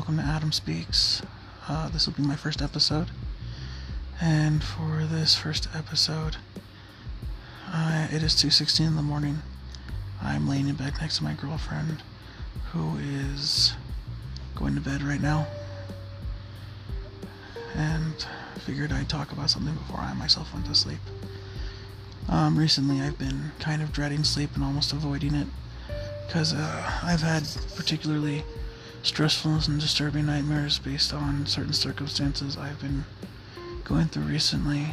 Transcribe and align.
welcome 0.00 0.16
to 0.16 0.22
Adam 0.22 0.50
Speaks. 0.50 1.20
Uh, 1.68 1.90
this 1.90 2.06
will 2.06 2.14
be 2.14 2.22
my 2.22 2.34
first 2.34 2.62
episode, 2.62 3.10
and 4.18 4.64
for 4.64 5.04
this 5.04 5.34
first 5.34 5.68
episode, 5.74 6.38
uh, 7.70 8.08
it 8.10 8.22
is 8.22 8.34
2:16 8.34 8.86
in 8.86 8.96
the 8.96 9.02
morning. 9.02 9.42
I'm 10.22 10.48
laying 10.48 10.68
in 10.68 10.76
bed 10.76 10.94
next 11.02 11.18
to 11.18 11.24
my 11.24 11.34
girlfriend, 11.34 12.02
who 12.72 12.96
is 12.96 13.74
going 14.54 14.74
to 14.74 14.80
bed 14.80 15.02
right 15.02 15.20
now, 15.20 15.46
and 17.74 18.26
figured 18.60 18.92
I'd 18.92 19.10
talk 19.10 19.32
about 19.32 19.50
something 19.50 19.74
before 19.74 20.00
I 20.00 20.14
myself 20.14 20.54
went 20.54 20.64
to 20.64 20.74
sleep. 20.74 21.00
Um, 22.26 22.58
recently, 22.58 23.02
I've 23.02 23.18
been 23.18 23.52
kind 23.58 23.82
of 23.82 23.92
dreading 23.92 24.24
sleep 24.24 24.54
and 24.54 24.64
almost 24.64 24.94
avoiding 24.94 25.34
it 25.34 25.48
because 26.26 26.54
uh, 26.54 27.00
I've 27.02 27.20
had 27.20 27.46
particularly 27.76 28.44
stressful 29.02 29.52
and 29.68 29.80
disturbing 29.80 30.26
nightmares 30.26 30.78
based 30.78 31.12
on 31.12 31.46
certain 31.46 31.72
circumstances 31.72 32.56
I've 32.56 32.80
been 32.80 33.04
going 33.84 34.06
through 34.06 34.24
recently. 34.24 34.88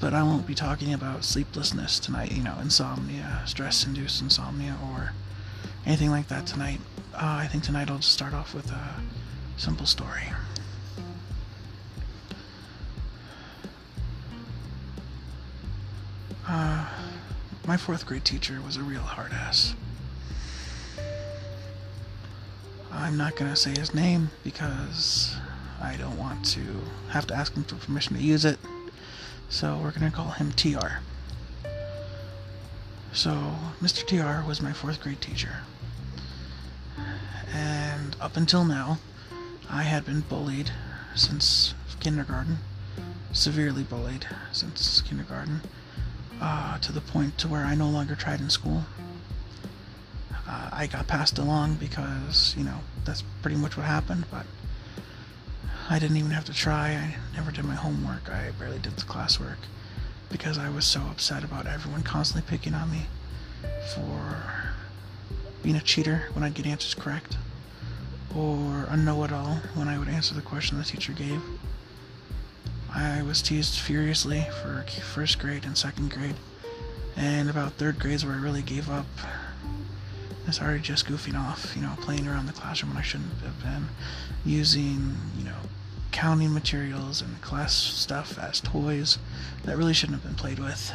But 0.00 0.14
I 0.14 0.22
won't 0.22 0.46
be 0.46 0.54
talking 0.54 0.94
about 0.94 1.24
sleeplessness 1.24 1.98
tonight, 1.98 2.32
you 2.32 2.42
know, 2.42 2.56
insomnia, 2.60 3.42
stress 3.46 3.84
induced 3.84 4.22
insomnia, 4.22 4.76
or 4.92 5.12
anything 5.84 6.10
like 6.10 6.28
that 6.28 6.46
tonight. 6.46 6.80
Uh, 7.14 7.38
I 7.42 7.48
think 7.48 7.64
tonight 7.64 7.90
I'll 7.90 7.98
just 7.98 8.12
start 8.12 8.32
off 8.32 8.54
with 8.54 8.70
a 8.70 9.00
simple 9.56 9.86
story. 9.86 10.22
Uh, 16.46 16.86
my 17.66 17.76
fourth 17.76 18.06
grade 18.06 18.24
teacher 18.24 18.60
was 18.64 18.76
a 18.76 18.82
real 18.82 19.02
hard 19.02 19.32
ass. 19.32 19.74
I'm 23.08 23.16
not 23.16 23.36
going 23.36 23.50
to 23.50 23.56
say 23.56 23.70
his 23.70 23.94
name 23.94 24.30
because 24.44 25.34
I 25.80 25.96
don't 25.96 26.18
want 26.18 26.44
to 26.48 26.60
have 27.08 27.26
to 27.28 27.34
ask 27.34 27.54
him 27.54 27.64
for 27.64 27.76
permission 27.76 28.14
to 28.16 28.22
use 28.22 28.44
it. 28.44 28.58
So 29.48 29.80
we're 29.82 29.92
going 29.92 30.10
to 30.10 30.14
call 30.14 30.32
him 30.32 30.52
TR. 30.52 30.98
So, 33.14 33.54
Mr. 33.80 34.06
TR 34.06 34.46
was 34.46 34.60
my 34.60 34.74
fourth 34.74 35.00
grade 35.00 35.22
teacher. 35.22 35.60
And 37.50 38.14
up 38.20 38.36
until 38.36 38.66
now, 38.66 38.98
I 39.70 39.84
had 39.84 40.04
been 40.04 40.20
bullied 40.20 40.70
since 41.14 41.72
kindergarten, 42.00 42.58
severely 43.32 43.84
bullied 43.84 44.26
since 44.52 45.00
kindergarten, 45.00 45.62
uh, 46.42 46.76
to 46.80 46.92
the 46.92 47.00
point 47.00 47.38
to 47.38 47.48
where 47.48 47.64
I 47.64 47.74
no 47.74 47.88
longer 47.88 48.14
tried 48.14 48.40
in 48.40 48.50
school. 48.50 48.84
Uh, 50.46 50.68
I 50.70 50.86
got 50.86 51.06
passed 51.06 51.38
along 51.38 51.76
because, 51.76 52.54
you 52.56 52.64
know, 52.64 52.80
that's 53.08 53.22
pretty 53.40 53.56
much 53.56 53.76
what 53.76 53.86
happened, 53.86 54.26
but 54.30 54.44
I 55.88 55.98
didn't 55.98 56.18
even 56.18 56.30
have 56.32 56.44
to 56.44 56.52
try. 56.52 56.90
I 56.90 57.16
never 57.34 57.50
did 57.50 57.64
my 57.64 57.74
homework. 57.74 58.28
I 58.28 58.50
barely 58.58 58.78
did 58.78 58.96
the 58.96 59.02
classwork 59.02 59.56
because 60.30 60.58
I 60.58 60.68
was 60.68 60.84
so 60.84 61.00
upset 61.10 61.42
about 61.42 61.66
everyone 61.66 62.02
constantly 62.02 62.48
picking 62.48 62.74
on 62.74 62.90
me 62.90 63.06
for 63.94 64.74
being 65.62 65.76
a 65.76 65.80
cheater 65.80 66.24
when 66.34 66.44
I'd 66.44 66.52
get 66.52 66.66
answers 66.66 66.92
correct 66.92 67.38
or 68.36 68.86
a 68.90 68.96
know 68.96 69.24
it 69.24 69.32
all 69.32 69.56
when 69.74 69.88
I 69.88 69.98
would 69.98 70.08
answer 70.08 70.34
the 70.34 70.42
question 70.42 70.76
the 70.76 70.84
teacher 70.84 71.14
gave. 71.14 71.40
I 72.94 73.22
was 73.22 73.40
teased 73.40 73.78
furiously 73.78 74.46
for 74.60 74.84
first 75.14 75.38
grade 75.38 75.64
and 75.64 75.78
second 75.78 76.10
grade, 76.10 76.36
and 77.16 77.48
about 77.48 77.72
third 77.72 77.98
grades 77.98 78.24
where 78.24 78.34
I 78.34 78.38
really 78.38 78.62
gave 78.62 78.90
up. 78.90 79.06
I 80.48 80.50
started 80.50 80.82
just 80.82 81.04
goofing 81.04 81.38
off, 81.38 81.74
you 81.76 81.82
know, 81.82 81.94
playing 82.00 82.26
around 82.26 82.46
the 82.46 82.54
classroom 82.54 82.92
when 82.92 82.98
I 82.98 83.02
shouldn't 83.02 83.32
have 83.42 83.62
been, 83.62 83.88
using, 84.46 85.14
you 85.36 85.44
know, 85.44 85.58
counting 86.10 86.54
materials 86.54 87.20
and 87.20 87.38
class 87.42 87.74
stuff 87.74 88.38
as 88.38 88.60
toys 88.60 89.18
that 89.64 89.76
really 89.76 89.92
shouldn't 89.92 90.22
have 90.22 90.26
been 90.26 90.40
played 90.40 90.58
with. 90.58 90.92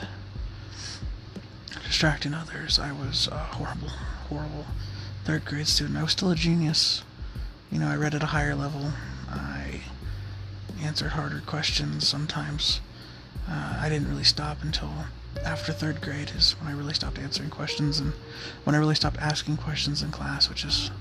Distracting 1.85 2.33
others. 2.33 2.79
I 2.79 2.91
was 2.93 3.27
a 3.27 3.37
horrible, 3.37 3.89
horrible 4.29 4.65
third 5.23 5.45
grade 5.45 5.67
student. 5.67 5.99
I 5.99 6.03
was 6.03 6.13
still 6.13 6.31
a 6.31 6.35
genius. 6.35 7.03
You 7.71 7.77
know, 7.77 7.89
I 7.89 7.95
read 7.95 8.15
at 8.15 8.23
a 8.23 8.27
higher 8.27 8.55
level. 8.55 8.91
I 9.29 9.81
answered 10.81 11.11
harder 11.11 11.43
questions 11.45 12.07
sometimes. 12.07 12.81
Uh, 13.47 13.79
I 13.81 13.89
didn't 13.89 14.09
really 14.09 14.23
stop 14.23 14.61
until 14.61 14.89
after 15.45 15.73
third 15.73 16.01
grade 16.01 16.31
is 16.35 16.53
when 16.59 16.71
I 16.71 16.77
really 16.77 16.93
stopped 16.93 17.19
answering 17.19 17.49
questions 17.49 17.99
and 17.99 18.13
when 18.63 18.75
I 18.75 18.79
really 18.79 18.95
stopped 18.95 19.17
asking 19.19 19.57
questions 19.57 20.01
in 20.01 20.11
class, 20.11 20.49
which 20.49 20.63
is 20.63 20.91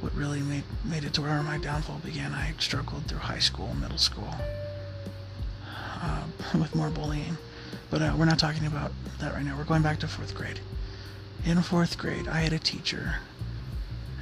what 0.00 0.14
really 0.14 0.40
made 0.40 0.64
made 0.84 1.04
it 1.04 1.14
to 1.14 1.22
where 1.22 1.42
my 1.42 1.58
downfall 1.58 2.00
began. 2.04 2.34
I 2.34 2.54
struggled 2.58 3.06
through 3.06 3.18
high 3.18 3.38
school, 3.38 3.74
middle 3.74 3.98
school, 3.98 4.34
uh, 6.02 6.24
with 6.58 6.74
more 6.74 6.90
bullying. 6.90 7.36
But 7.90 8.02
uh, 8.02 8.14
we're 8.16 8.24
not 8.24 8.38
talking 8.38 8.66
about 8.66 8.92
that 9.18 9.34
right 9.34 9.44
now. 9.44 9.56
We're 9.56 9.64
going 9.64 9.82
back 9.82 9.98
to 10.00 10.08
fourth 10.08 10.34
grade. 10.34 10.60
In 11.44 11.60
fourth 11.62 11.98
grade, 11.98 12.28
I 12.28 12.40
had 12.40 12.52
a 12.52 12.58
teacher, 12.58 13.16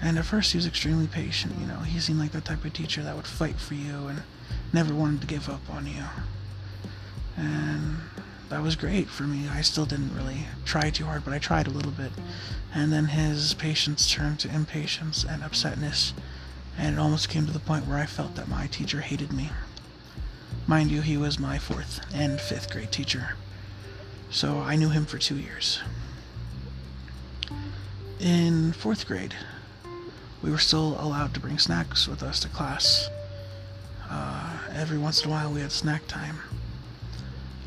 and 0.01 0.19
at 0.19 0.25
first 0.25 0.53
he 0.53 0.59
was 0.59 0.67
extremely 0.67 1.07
patient. 1.07 1.55
You 1.59 1.67
know, 1.67 1.81
he 1.81 1.99
seemed 1.99 2.19
like 2.21 2.33
the 2.33 2.41
type 2.41 2.65
of 2.65 2.73
teacher 2.73 3.03
that 3.03 3.17
would 3.17 3.27
fight 3.27 3.57
for 3.57 3.75
you 3.75 4.07
and 4.07 4.23
never 4.73 4.95
wanted 4.95 5.23
to 5.23 5.27
give 5.27 5.49
up 5.49 5.69
on 5.71 5.87
you. 5.87 6.05
And 7.39 7.99
that 8.49 8.63
was 8.63 8.77
great 8.77 9.09
for 9.09 9.23
me. 9.23 9.49
I 9.49 9.61
still 9.61 9.87
didn't 9.87 10.17
really 10.17 10.47
try 10.65 10.91
too 10.91 11.05
hard, 11.05 11.25
but 11.25 11.33
I 11.33 11.39
tried 11.39 11.67
a 11.67 11.71
little 11.71 11.93
bit. 11.93 12.11
And 12.75 12.93
then 12.93 13.07
his 13.07 13.55
patience 13.55 14.11
turned 14.11 14.41
to 14.41 14.55
impatience 14.55 15.25
and 15.25 15.43
upsetness, 15.43 16.13
and 16.77 16.97
it 16.97 16.99
almost 16.99 17.29
came 17.29 17.47
to 17.47 17.53
the 17.53 17.59
point 17.59 17.87
where 17.87 17.99
I 17.99 18.07
felt 18.07 18.35
that 18.35 18.49
my 18.49 18.67
teacher 18.67 19.01
hated 19.01 19.33
me. 19.33 19.51
Mind 20.67 20.91
you, 20.91 21.01
he 21.01 21.17
was 21.17 21.39
my 21.39 21.59
fourth 21.59 22.01
and 22.13 22.41
fifth 22.41 22.71
grade 22.71 22.93
teacher, 22.93 23.31
so 24.31 24.59
I 24.59 24.77
knew 24.77 24.91
him 24.91 25.07
for 25.07 25.19
two 25.19 25.37
years. 25.37 25.81
In 28.21 28.73
fourth 28.73 29.07
grade, 29.07 29.35
we 30.43 30.51
were 30.51 30.59
still 30.59 31.01
allowed 31.01 31.33
to 31.35 31.41
bring 31.41 31.59
snacks 31.59 32.07
with 32.07 32.23
us 32.23 32.41
to 32.41 32.49
class. 32.49 33.09
Uh, 34.11 34.59
every 34.73 34.99
once 34.99 35.23
in 35.23 35.31
a 35.31 35.33
while, 35.33 35.53
we 35.53 35.61
had 35.61 35.73
snack 35.73 36.07
time 36.07 36.39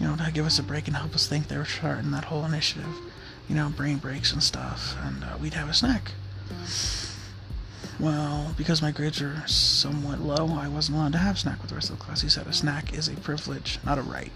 you 0.02 0.08
know, 0.08 0.16
to 0.16 0.32
give 0.32 0.48
us 0.48 0.58
a 0.58 0.64
break 0.64 0.88
and 0.88 0.98
help 0.98 1.14
us 1.14 1.28
think 1.28 1.48
they 1.48 1.58
were 1.58 1.64
starting 1.64 2.10
that 2.10 2.26
whole 2.26 2.44
initiative, 2.44 2.96
you 3.48 3.54
know, 3.54 3.70
brain 3.70 3.98
breaks 3.98 4.34
and 4.34 4.42
stuff, 4.42 4.96
and 5.04 5.24
uh, 5.24 5.38
we'd 5.40 5.54
have 5.54 5.70
a 5.70 5.76
snack. 5.76 6.14
Well, 8.00 8.56
because 8.58 8.82
my 8.82 8.90
grades 8.90 9.22
were 9.22 9.44
somewhat 9.46 10.20
low, 10.20 10.58
I 10.58 10.68
wasn't 10.68 10.98
allowed 10.98 11.12
to 11.12 11.20
have 11.20 11.38
snack 11.38 11.62
with 11.62 11.70
the 11.70 11.76
rest 11.76 11.92
of 11.92 12.00
the 12.00 12.04
class. 12.04 12.22
He 12.22 12.30
said 12.30 12.48
a 12.48 12.54
snack 12.54 12.98
is 12.98 13.08
a 13.08 13.14
privilege, 13.14 13.78
not 13.86 14.00
a 14.00 14.02
right, 14.02 14.32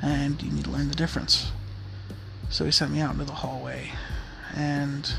and 0.00 0.40
you 0.40 0.52
need 0.52 0.64
to 0.64 0.70
learn 0.70 0.90
the 0.90 0.94
difference. 0.94 1.50
So 2.48 2.64
he 2.64 2.70
sent 2.70 2.92
me 2.92 3.00
out 3.00 3.14
into 3.14 3.24
the 3.24 3.32
hallway, 3.32 3.90
and 4.54 5.12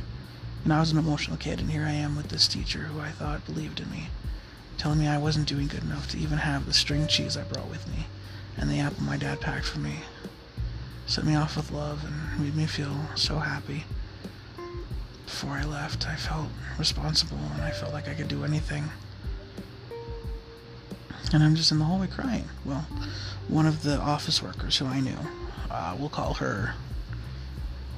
you 0.63 0.69
know, 0.69 0.77
I 0.77 0.79
was 0.79 0.91
an 0.91 0.97
emotional 0.97 1.35
kid, 1.35 1.59
and 1.59 1.69
here 1.69 1.83
I 1.83 1.91
am 1.91 2.15
with 2.15 2.29
this 2.29 2.47
teacher 2.47 2.79
who 2.79 3.01
I 3.01 3.09
thought 3.09 3.45
believed 3.45 3.81
in 3.81 3.91
me, 3.91 4.07
telling 4.77 4.99
me 4.99 5.09
I 5.09 5.17
wasn't 5.17 5.49
doing 5.49 5.67
good 5.67 5.83
enough 5.83 6.09
to 6.11 6.17
even 6.17 6.37
have 6.37 6.65
the 6.65 6.71
string 6.71 7.07
cheese 7.07 7.35
I 7.35 7.43
brought 7.43 7.69
with 7.69 7.85
me 7.89 8.05
and 8.57 8.69
the 8.69 8.79
apple 8.79 9.03
my 9.03 9.17
dad 9.17 9.41
packed 9.41 9.65
for 9.65 9.79
me 9.79 9.99
set 11.05 11.23
me 11.23 11.35
off 11.35 11.55
with 11.55 11.71
love 11.71 12.03
and 12.03 12.43
made 12.43 12.55
me 12.55 12.65
feel 12.65 12.95
so 13.15 13.37
happy. 13.37 13.83
Before 15.25 15.51
I 15.51 15.63
left, 15.63 16.07
I 16.07 16.15
felt 16.15 16.47
responsible 16.79 17.37
and 17.53 17.61
I 17.61 17.71
felt 17.71 17.93
like 17.93 18.07
I 18.07 18.13
could 18.13 18.27
do 18.27 18.43
anything. 18.43 18.85
And 21.33 21.43
I'm 21.43 21.55
just 21.55 21.71
in 21.71 21.79
the 21.79 21.85
hallway 21.85 22.07
crying. 22.07 22.45
Well, 22.63 22.87
one 23.47 23.65
of 23.65 23.83
the 23.83 23.97
office 23.97 24.41
workers 24.41 24.77
who 24.77 24.85
I 24.85 24.99
knew, 24.99 25.17
uh, 25.69 25.95
we'll 25.99 26.09
call 26.09 26.35
her. 26.35 26.75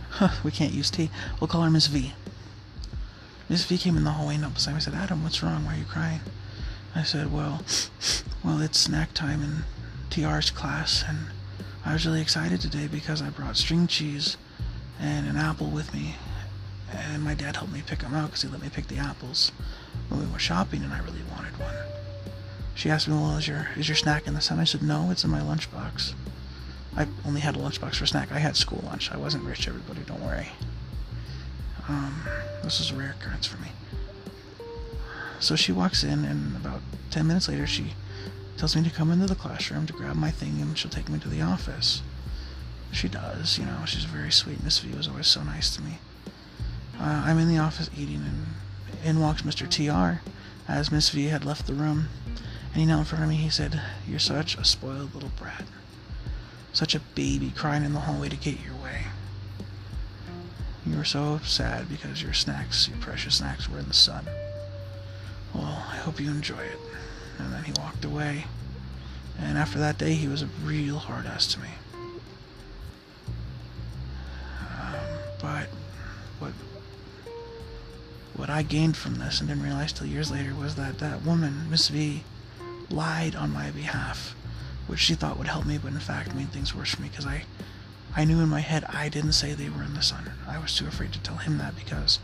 Huh, 0.09 0.29
we 0.43 0.51
can't 0.51 0.73
use 0.73 0.89
T. 0.89 1.09
We'll 1.39 1.47
call 1.47 1.61
her 1.61 1.69
Miss 1.69 1.87
V. 1.87 2.13
Miss 3.49 3.65
V 3.65 3.77
came 3.77 3.95
in 3.95 4.03
the 4.03 4.11
hallway 4.11 4.35
and 4.35 4.45
up 4.45 4.55
beside 4.55 4.71
me 4.71 4.75
and 4.75 4.83
said, 4.83 4.93
Adam, 4.95 5.23
what's 5.23 5.43
wrong? 5.43 5.65
Why 5.65 5.75
are 5.75 5.79
you 5.79 5.85
crying? 5.85 6.21
I 6.95 7.03
said, 7.03 7.31
well, 7.31 7.61
well, 8.43 8.61
it's 8.61 8.79
snack 8.79 9.13
time 9.13 9.41
and 9.41 9.63
TR's 10.09 10.49
class, 10.49 11.03
and 11.07 11.27
I 11.85 11.93
was 11.93 12.05
really 12.05 12.21
excited 12.21 12.61
today 12.61 12.87
because 12.87 13.21
I 13.21 13.29
brought 13.29 13.57
string 13.57 13.87
cheese 13.87 14.37
and 14.99 15.27
an 15.27 15.37
apple 15.37 15.67
with 15.67 15.93
me, 15.93 16.15
and 16.91 17.23
my 17.23 17.33
dad 17.33 17.57
helped 17.57 17.73
me 17.73 17.83
pick 17.85 17.99
them 17.99 18.13
out 18.13 18.27
because 18.27 18.41
he 18.41 18.47
let 18.47 18.61
me 18.61 18.69
pick 18.69 18.87
the 18.87 18.97
apples 18.97 19.51
when 20.09 20.19
we 20.19 20.25
went 20.25 20.41
shopping, 20.41 20.83
and 20.83 20.93
I 20.93 20.99
really 20.99 21.21
wanted 21.31 21.57
one. 21.59 21.75
She 22.75 22.89
asked 22.89 23.07
me, 23.07 23.15
"Well, 23.15 23.37
is 23.37 23.47
your 23.47 23.69
is 23.75 23.87
your 23.87 23.95
snack 23.95 24.27
in 24.27 24.33
the 24.33 24.41
sun?" 24.41 24.59
I 24.59 24.63
said, 24.63 24.83
"No, 24.83 25.11
it's 25.11 25.23
in 25.23 25.29
my 25.29 25.41
lunchbox." 25.41 26.13
I 26.95 27.07
only 27.25 27.41
had 27.41 27.55
a 27.55 27.59
lunchbox 27.59 27.95
for 27.95 28.05
snack. 28.05 28.31
I 28.31 28.39
had 28.39 28.55
school 28.55 28.83
lunch. 28.85 29.11
I 29.11 29.17
wasn't 29.17 29.43
rich, 29.43 29.67
everybody. 29.67 30.01
Don't 30.01 30.21
worry. 30.21 30.49
Um, 31.87 32.23
this 32.63 32.79
is 32.79 32.91
a 32.91 32.95
rare 32.95 33.15
occurrence 33.19 33.45
for 33.45 33.61
me. 33.61 33.69
So 35.39 35.55
she 35.55 35.71
walks 35.71 36.03
in, 36.03 36.25
and 36.25 36.55
about 36.55 36.81
ten 37.11 37.27
minutes 37.27 37.47
later, 37.47 37.67
she 37.67 37.93
tells 38.57 38.75
me 38.75 38.83
to 38.83 38.89
come 38.89 39.11
into 39.11 39.27
the 39.27 39.35
classroom 39.35 39.85
to 39.85 39.93
grab 39.93 40.15
my 40.15 40.31
thing 40.31 40.59
and 40.61 40.77
she'll 40.77 40.89
take 40.89 41.09
me 41.09 41.19
to 41.19 41.29
the 41.29 41.41
office. 41.41 42.01
She 42.91 43.07
does, 43.07 43.57
you 43.59 43.65
know, 43.65 43.85
she's 43.85 44.05
very 44.05 44.31
sweet. 44.31 44.63
Miss 44.63 44.79
V 44.79 44.95
was 44.95 45.07
always 45.07 45.27
so 45.27 45.43
nice 45.43 45.75
to 45.75 45.81
me. 45.81 45.99
Uh, 46.99 47.23
I'm 47.25 47.37
in 47.37 47.47
the 47.47 47.59
office 47.59 47.89
eating 47.95 48.23
and 48.25 48.45
in 49.03 49.19
walks 49.19 49.43
Mr. 49.43 49.69
T.R. 49.69 50.21
as 50.67 50.91
Miss 50.91 51.09
V 51.11 51.25
had 51.25 51.45
left 51.45 51.67
the 51.67 51.73
room, 51.73 52.09
and 52.25 52.75
he 52.75 52.85
knelt 52.85 52.99
in 53.01 53.05
front 53.05 53.23
of 53.23 53.29
me. 53.29 53.35
He 53.35 53.49
said, 53.49 53.79
You're 54.07 54.19
such 54.19 54.57
a 54.57 54.65
spoiled 54.65 55.13
little 55.13 55.31
brat. 55.37 55.65
Such 56.73 56.95
a 56.95 56.99
baby 56.99 57.53
crying 57.55 57.83
in 57.83 57.93
the 57.93 58.01
hallway 58.01 58.29
to 58.29 58.35
get 58.35 58.59
your 58.59 58.73
way. 58.75 59.03
You 60.85 60.97
were 60.97 61.05
so 61.05 61.39
sad 61.43 61.89
because 61.89 62.23
your 62.23 62.33
snacks, 62.33 62.87
your 62.87 62.97
precious 62.97 63.35
snacks, 63.35 63.69
were 63.69 63.79
in 63.79 63.87
the 63.87 63.93
sun. 63.93 64.25
Well, 65.53 65.83
I 65.91 65.97
hope 65.97 66.19
you 66.19 66.29
enjoy 66.29 66.59
it. 66.59 66.79
And 67.39 67.53
then 67.53 67.63
he 67.63 67.73
walked 67.73 68.05
away. 68.05 68.45
And 69.39 69.57
after 69.57 69.77
that 69.79 69.97
day, 69.97 70.13
he 70.13 70.27
was 70.27 70.41
a 70.41 70.49
real 70.63 70.97
hard 70.97 71.25
ass 71.25 71.47
to 71.53 71.59
me. 71.59 71.69
Um, 74.79 74.95
but 75.41 75.67
what 76.39 76.53
what 78.35 78.49
I 78.49 78.61
gained 78.61 78.95
from 78.97 79.15
this 79.15 79.39
and 79.39 79.49
didn't 79.49 79.63
realize 79.63 79.91
till 79.91 80.07
years 80.07 80.31
later 80.31 80.53
was 80.53 80.75
that 80.75 80.99
that 80.99 81.23
woman, 81.23 81.69
Miss 81.69 81.87
V, 81.89 82.23
lied 82.89 83.35
on 83.35 83.51
my 83.51 83.71
behalf, 83.71 84.35
which 84.85 84.99
she 84.99 85.15
thought 85.15 85.37
would 85.37 85.47
help 85.47 85.65
me, 85.65 85.77
but 85.77 85.91
in 85.91 85.99
fact 85.99 86.35
made 86.35 86.51
things 86.51 86.73
worse 86.75 86.95
for 86.95 87.01
me 87.01 87.09
because 87.09 87.25
I 87.25 87.43
I 88.15 88.25
knew 88.25 88.39
in 88.39 88.49
my 88.49 88.61
head 88.61 88.83
I 88.89 89.09
didn't 89.09 89.33
say 89.33 89.53
they 89.53 89.69
were 89.69 89.83
in 89.83 89.93
the 89.93 90.01
sun. 90.01 90.31
I 90.47 90.57
was 90.57 90.75
too 90.75 90.87
afraid 90.87 91.13
to 91.13 91.19
tell 91.19 91.37
him 91.37 91.57
that 91.59 91.75
because 91.75 92.19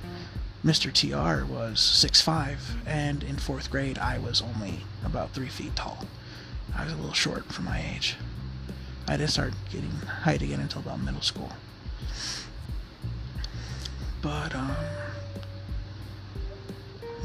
Mr. 0.65 0.94
TR 0.94 1.45
was 1.45 1.77
6'5, 1.80 2.86
and 2.86 3.21
in 3.21 3.36
fourth 3.36 3.69
grade 3.69 3.98
I 3.98 4.18
was 4.18 4.42
only 4.42 4.86
about 5.04 5.31
3 5.31 5.48
feet 5.50 5.75
tall. 5.75 6.06
I 6.74 6.86
was 6.86 6.94
a 6.94 6.95
little 6.95 7.12
short 7.13 7.51
for 7.51 7.63
my 7.63 7.83
age. 7.95 8.15
I 9.06 9.18
didn't 9.18 9.31
start 9.31 9.54
getting 9.69 9.92
height 9.92 10.42
again 10.42 10.62
until 10.62 10.81
about 10.81 11.01
middle 11.01 11.21
school. 11.21 11.51
But, 14.21 14.56
um, 14.56 14.74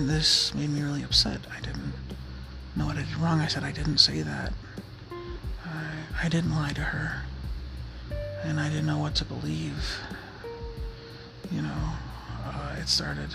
this 0.01 0.53
made 0.55 0.71
me 0.71 0.83
really 0.83 1.05
upset. 1.05 1.41
I 1.57 1.61
didn't 1.61 1.93
know 2.75 2.87
what 2.87 2.97
I 2.97 3.03
did 3.03 3.17
wrong. 3.19 3.41
I 3.41 3.47
said 3.47 3.63
I 3.63 3.71
didn't 3.71 3.99
say 3.99 4.23
that. 4.23 4.53
I, 5.65 6.25
I 6.25 6.29
didn't 6.29 6.55
lie 6.55 6.73
to 6.73 6.81
her. 6.81 7.23
And 8.43 8.59
I 8.59 8.69
didn't 8.69 8.87
know 8.87 8.99
what 8.99 9.15
to 9.17 9.25
believe. 9.25 9.97
You 11.53 11.63
know, 11.63 11.93
it 12.89 12.91
started 12.91 13.29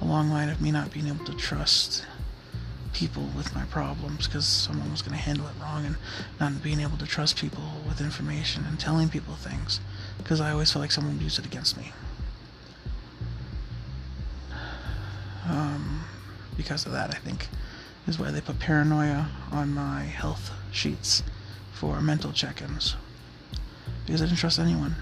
a 0.00 0.04
long 0.04 0.30
line 0.30 0.48
of 0.48 0.60
me 0.60 0.70
not 0.70 0.92
being 0.92 1.08
able 1.08 1.24
to 1.24 1.34
trust 1.34 2.04
people 2.92 3.28
with 3.36 3.52
my 3.56 3.64
problems 3.64 4.28
because 4.28 4.46
someone 4.46 4.88
was 4.92 5.02
going 5.02 5.16
to 5.16 5.22
handle 5.22 5.48
it 5.48 5.52
wrong 5.60 5.84
and 5.84 5.96
not 6.38 6.62
being 6.62 6.78
able 6.78 6.96
to 6.96 7.06
trust 7.06 7.36
people 7.36 7.62
with 7.88 8.00
information 8.00 8.64
and 8.66 8.78
telling 8.78 9.08
people 9.08 9.34
things 9.34 9.80
because 10.18 10.40
I 10.40 10.52
always 10.52 10.70
felt 10.70 10.80
like 10.80 10.92
someone 10.92 11.14
would 11.14 11.22
use 11.24 11.40
it 11.40 11.44
against 11.44 11.76
me. 11.76 11.92
Um, 15.48 16.04
because 16.56 16.86
of 16.86 16.92
that, 16.92 17.10
I 17.10 17.18
think, 17.18 17.48
is 18.06 18.16
why 18.16 18.30
they 18.30 18.40
put 18.40 18.60
paranoia 18.60 19.28
on 19.50 19.74
my 19.74 20.02
health 20.02 20.52
sheets 20.70 21.24
for 21.72 22.00
mental 22.00 22.30
check 22.30 22.62
ins. 22.62 22.94
Because 24.06 24.22
I 24.22 24.26
didn't 24.26 24.38
trust 24.38 24.60
anyone. 24.60 24.94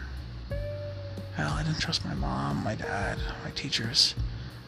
Hell, 1.38 1.52
I 1.52 1.62
didn't 1.62 1.78
trust 1.78 2.04
my 2.04 2.14
mom, 2.14 2.64
my 2.64 2.74
dad, 2.74 3.16
my 3.44 3.52
teachers. 3.52 4.16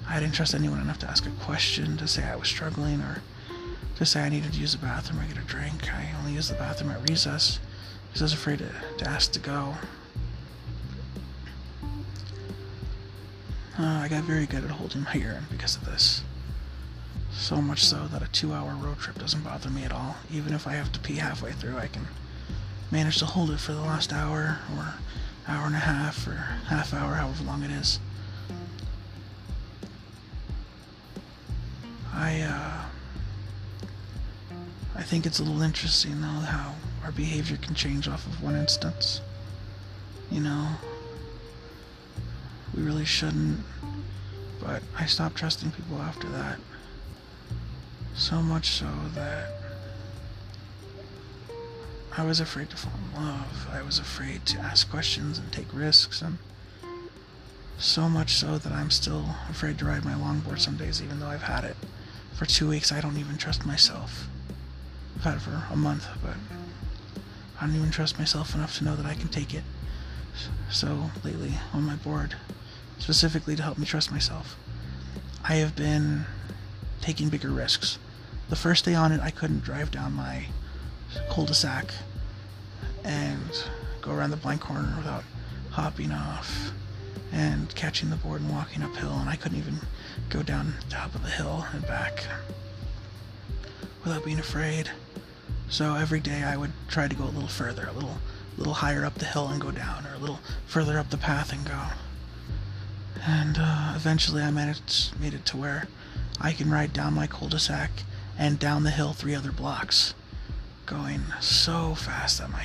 I 0.08 0.20
didn't 0.20 0.36
trust 0.36 0.54
anyone 0.54 0.80
enough 0.80 1.00
to 1.00 1.10
ask 1.10 1.26
a 1.26 1.30
question, 1.30 1.96
to 1.96 2.06
say 2.06 2.22
I 2.22 2.36
was 2.36 2.46
struggling, 2.46 3.00
or 3.00 3.22
to 3.96 4.06
say 4.06 4.22
I 4.22 4.28
needed 4.28 4.52
to 4.52 4.60
use 4.60 4.70
the 4.70 4.78
bathroom 4.78 5.18
or 5.18 5.26
get 5.26 5.36
a 5.36 5.40
drink. 5.40 5.92
I 5.92 6.14
only 6.20 6.34
used 6.34 6.48
the 6.48 6.54
bathroom 6.54 6.92
at 6.92 7.10
recess 7.10 7.58
because 8.06 8.22
I 8.22 8.24
was 8.26 8.32
afraid 8.34 8.60
to, 8.60 8.70
to 8.98 9.08
ask 9.08 9.32
to 9.32 9.40
go. 9.40 9.74
Uh, 13.76 13.82
I 13.82 14.06
got 14.06 14.22
very 14.22 14.46
good 14.46 14.62
at 14.62 14.70
holding 14.70 15.02
my 15.02 15.14
urine 15.14 15.46
because 15.50 15.74
of 15.74 15.86
this. 15.86 16.22
So 17.32 17.60
much 17.60 17.84
so 17.84 18.06
that 18.12 18.22
a 18.22 18.28
two 18.28 18.52
hour 18.52 18.76
road 18.76 19.00
trip 19.00 19.18
doesn't 19.18 19.42
bother 19.42 19.70
me 19.70 19.82
at 19.82 19.92
all. 19.92 20.14
Even 20.32 20.54
if 20.54 20.68
I 20.68 20.74
have 20.74 20.92
to 20.92 21.00
pee 21.00 21.16
halfway 21.16 21.50
through, 21.50 21.78
I 21.78 21.88
can 21.88 22.06
manage 22.92 23.18
to 23.18 23.26
hold 23.26 23.50
it 23.50 23.58
for 23.58 23.72
the 23.72 23.80
last 23.80 24.12
hour 24.12 24.60
or 24.76 24.94
hour 25.48 25.66
and 25.66 25.74
a 25.74 25.78
half 25.78 26.26
or 26.26 26.34
half 26.68 26.94
hour, 26.94 27.14
however 27.14 27.42
long 27.44 27.62
it 27.62 27.70
is. 27.70 27.98
I, 32.12 32.40
uh, 32.42 32.84
I 34.94 35.02
think 35.02 35.26
it's 35.26 35.38
a 35.38 35.42
little 35.42 35.62
interesting 35.62 36.20
though 36.20 36.26
how 36.26 36.74
our 37.04 37.12
behavior 37.12 37.56
can 37.56 37.74
change 37.74 38.08
off 38.08 38.26
of 38.26 38.42
one 38.42 38.56
instance. 38.56 39.20
You 40.30 40.40
know, 40.40 40.68
we 42.74 42.82
really 42.82 43.04
shouldn't, 43.04 43.60
but 44.60 44.82
I 44.98 45.06
stopped 45.06 45.36
trusting 45.36 45.72
people 45.72 45.98
after 45.98 46.28
that. 46.28 46.58
So 48.14 48.42
much 48.42 48.70
so 48.70 48.86
that 49.14 49.59
I 52.16 52.24
was 52.24 52.40
afraid 52.40 52.70
to 52.70 52.76
fall 52.76 52.92
in 53.14 53.24
love. 53.24 53.68
I 53.72 53.82
was 53.82 53.98
afraid 53.98 54.44
to 54.46 54.58
ask 54.58 54.90
questions 54.90 55.38
and 55.38 55.52
take 55.52 55.72
risks, 55.72 56.20
and 56.20 56.38
so 57.78 58.08
much 58.08 58.34
so 58.34 58.58
that 58.58 58.72
I'm 58.72 58.90
still 58.90 59.24
afraid 59.48 59.78
to 59.78 59.84
ride 59.84 60.04
my 60.04 60.14
longboard 60.14 60.60
some 60.60 60.76
days, 60.76 61.00
even 61.00 61.20
though 61.20 61.28
I've 61.28 61.44
had 61.44 61.64
it 61.64 61.76
for 62.34 62.46
two 62.46 62.68
weeks. 62.68 62.90
I 62.92 63.00
don't 63.00 63.16
even 63.16 63.38
trust 63.38 63.64
myself. 63.64 64.28
I've 65.16 65.24
had 65.24 65.34
it 65.36 65.42
for 65.42 65.62
a 65.70 65.76
month, 65.76 66.06
but 66.22 66.34
I 67.60 67.66
don't 67.66 67.76
even 67.76 67.90
trust 67.90 68.18
myself 68.18 68.54
enough 68.54 68.76
to 68.78 68.84
know 68.84 68.96
that 68.96 69.06
I 69.06 69.14
can 69.14 69.28
take 69.28 69.54
it. 69.54 69.64
So, 70.70 71.10
lately, 71.24 71.58
on 71.72 71.82
my 71.82 71.96
board, 71.96 72.34
specifically 72.98 73.56
to 73.56 73.62
help 73.62 73.78
me 73.78 73.86
trust 73.86 74.10
myself, 74.10 74.56
I 75.44 75.54
have 75.56 75.76
been 75.76 76.26
taking 77.00 77.28
bigger 77.28 77.50
risks. 77.50 77.98
The 78.48 78.56
first 78.56 78.84
day 78.84 78.94
on 78.94 79.12
it, 79.12 79.20
I 79.20 79.30
couldn't 79.30 79.62
drive 79.62 79.90
down 79.90 80.12
my 80.12 80.46
cul-de-sac 81.30 81.92
and 83.04 83.64
go 84.00 84.12
around 84.12 84.30
the 84.30 84.36
blind 84.36 84.60
corner 84.60 84.94
without 84.96 85.24
hopping 85.70 86.12
off 86.12 86.72
and 87.32 87.74
catching 87.74 88.10
the 88.10 88.16
board 88.16 88.40
and 88.40 88.50
walking 88.50 88.82
uphill, 88.82 89.12
and 89.18 89.28
I 89.28 89.36
couldn't 89.36 89.58
even 89.58 89.78
go 90.28 90.42
down 90.42 90.74
the 90.80 90.90
top 90.90 91.14
of 91.14 91.22
the 91.22 91.30
hill 91.30 91.64
and 91.72 91.86
back 91.86 92.24
without 94.04 94.24
being 94.24 94.40
afraid. 94.40 94.90
So 95.68 95.94
every 95.94 96.20
day 96.20 96.42
I 96.42 96.56
would 96.56 96.72
try 96.88 97.06
to 97.06 97.14
go 97.14 97.24
a 97.24 97.26
little 97.26 97.48
further, 97.48 97.86
a 97.86 97.92
little 97.92 98.18
little 98.56 98.74
higher 98.74 99.04
up 99.04 99.14
the 99.14 99.24
hill 99.24 99.48
and 99.48 99.60
go 99.60 99.70
down, 99.70 100.04
or 100.06 100.14
a 100.14 100.18
little 100.18 100.40
further 100.66 100.98
up 100.98 101.10
the 101.10 101.16
path 101.16 101.52
and 101.52 101.64
go. 101.64 101.80
And 103.24 103.56
uh, 103.58 103.92
eventually 103.94 104.42
I 104.42 104.50
managed 104.50 105.18
made 105.20 105.34
it 105.34 105.46
to 105.46 105.56
where 105.56 105.88
I 106.40 106.52
can 106.52 106.70
ride 106.70 106.92
down 106.92 107.14
my 107.14 107.26
cul-de-sac 107.26 107.90
and 108.38 108.58
down 108.58 108.82
the 108.82 108.90
hill 108.90 109.12
three 109.12 109.34
other 109.34 109.52
blocks, 109.52 110.14
going 110.90 111.22
so 111.40 111.94
fast 111.94 112.40
that 112.40 112.50
my 112.50 112.64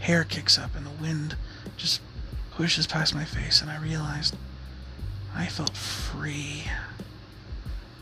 hair 0.00 0.24
kicks 0.24 0.58
up 0.58 0.76
and 0.76 0.84
the 0.84 1.02
wind 1.02 1.36
just 1.78 2.02
pushes 2.50 2.86
past 2.86 3.14
my 3.14 3.24
face, 3.24 3.62
and 3.62 3.70
I 3.70 3.80
realized 3.80 4.36
I 5.34 5.46
felt 5.46 5.74
free. 5.74 6.64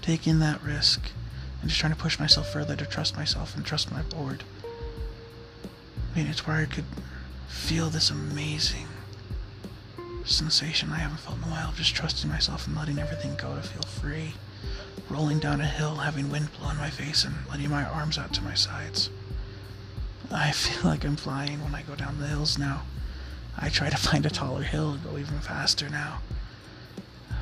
Taking 0.02 0.40
that 0.40 0.60
risk 0.60 1.12
and 1.60 1.70
just 1.70 1.78
trying 1.80 1.92
to 1.92 1.98
push 1.98 2.18
myself 2.18 2.52
further 2.52 2.74
to 2.74 2.84
trust 2.84 3.16
myself 3.16 3.54
and 3.54 3.64
trust 3.64 3.92
my 3.92 4.02
board. 4.02 4.42
I 5.64 6.18
mean, 6.18 6.26
it's 6.26 6.44
where 6.44 6.56
I 6.56 6.64
could 6.64 6.86
feel 7.46 7.90
this 7.90 8.10
amazing 8.10 8.88
sensation 10.24 10.90
I 10.90 10.98
haven't 10.98 11.20
felt 11.20 11.38
in 11.38 11.44
a 11.44 11.46
while 11.46 11.68
of 11.68 11.76
just 11.76 11.94
trusting 11.94 12.28
myself 12.28 12.66
and 12.66 12.74
letting 12.74 12.98
everything 12.98 13.36
go 13.36 13.54
to 13.54 13.62
feel 13.62 13.82
free. 13.82 14.34
Rolling 15.08 15.38
down 15.38 15.60
a 15.60 15.66
hill, 15.66 15.94
having 15.94 16.28
wind 16.28 16.48
blow 16.58 16.70
in 16.70 16.76
my 16.76 16.90
face, 16.90 17.24
and 17.24 17.34
letting 17.48 17.70
my 17.70 17.84
arms 17.84 18.18
out 18.18 18.32
to 18.34 18.42
my 18.42 18.54
sides. 18.54 19.10
I 20.32 20.52
feel 20.52 20.90
like 20.90 21.04
I'm 21.04 21.16
flying 21.16 21.62
when 21.64 21.74
I 21.74 21.82
go 21.82 21.94
down 21.94 22.18
the 22.18 22.26
hills 22.26 22.58
now. 22.58 22.82
I 23.56 23.70
try 23.70 23.88
to 23.88 23.96
find 23.96 24.26
a 24.26 24.30
taller 24.30 24.62
hill 24.62 24.92
and 24.92 25.04
go 25.04 25.18
even 25.18 25.40
faster 25.40 25.88
now. 25.88 26.18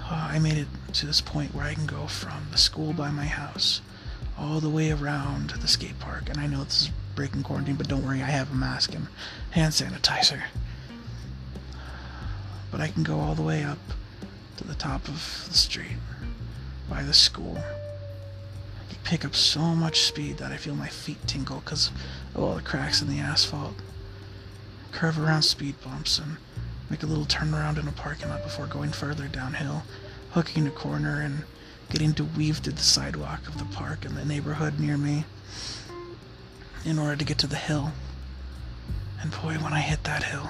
Uh, 0.09 0.29
I 0.31 0.39
made 0.39 0.57
it 0.57 0.69
to 0.95 1.07
this 1.07 1.21
point 1.21 1.55
where 1.55 1.65
I 1.65 1.75
can 1.75 1.87
go 1.87 2.07
from 2.07 2.47
the 2.53 2.59
school 2.59 2.93
by 2.93 3.11
my 3.11 3.25
house 3.25 3.81
all 4.39 4.61
the 4.61 4.71
way 4.71 4.93
around 4.93 5.51
the 5.51 5.69
skate 5.69 5.99
park. 5.99 6.29
And 6.29 6.39
I 6.39 6.47
know 6.47 6.63
this 6.63 6.83
is 6.83 6.91
breaking 7.17 7.43
quarantine, 7.43 7.75
but 7.75 7.89
don't 7.89 8.05
worry, 8.05 8.23
I 8.23 8.27
have 8.27 8.53
a 8.53 8.55
mask 8.55 8.95
and 8.95 9.09
hand 9.51 9.73
sanitizer. 9.73 10.43
But 12.71 12.81
I 12.81 12.89
can 12.89 13.03
go 13.03 13.19
all 13.19 13.35
the 13.35 13.43
way 13.43 13.65
up 13.65 13.79
to 14.59 14.65
the 14.65 14.75
top 14.75 15.09
of 15.09 15.47
the 15.49 15.55
street 15.55 15.97
by 16.89 17.03
the 17.03 17.15
school. 17.15 17.59
Pick 19.07 19.25
up 19.25 19.37
so 19.37 19.61
much 19.61 20.01
speed 20.01 20.39
that 20.39 20.51
I 20.51 20.57
feel 20.57 20.75
my 20.75 20.89
feet 20.89 21.29
tingle 21.29 21.61
because 21.61 21.93
of 22.35 22.43
all 22.43 22.57
the 22.57 22.61
cracks 22.61 23.01
in 23.01 23.09
the 23.09 23.21
asphalt. 23.21 23.75
Curve 24.91 25.17
around 25.17 25.43
speed 25.43 25.77
bumps 25.81 26.19
and 26.19 26.39
make 26.91 27.05
a 27.05 27.07
little 27.07 27.25
turnaround 27.25 27.79
in 27.79 27.87
a 27.87 27.93
parking 27.93 28.31
lot 28.31 28.43
before 28.43 28.67
going 28.67 28.91
further 28.91 29.29
downhill, 29.29 29.85
hooking 30.33 30.67
a 30.67 30.73
corner 30.73 31.21
and 31.21 31.45
getting 31.89 32.15
to 32.15 32.25
weave 32.25 32.59
through 32.59 32.73
the 32.73 32.83
sidewalk 32.83 33.47
of 33.47 33.59
the 33.59 33.77
park 33.77 34.05
and 34.05 34.17
the 34.17 34.25
neighborhood 34.25 34.81
near 34.81 34.99
me 34.99 35.25
in 36.85 36.99
order 36.99 37.15
to 37.15 37.25
get 37.25 37.39
to 37.39 37.47
the 37.47 37.55
hill. 37.55 37.93
And 39.21 39.31
boy, 39.31 39.55
when 39.63 39.73
I 39.73 39.83
hit 39.83 40.03
that 40.03 40.25
hill, 40.25 40.49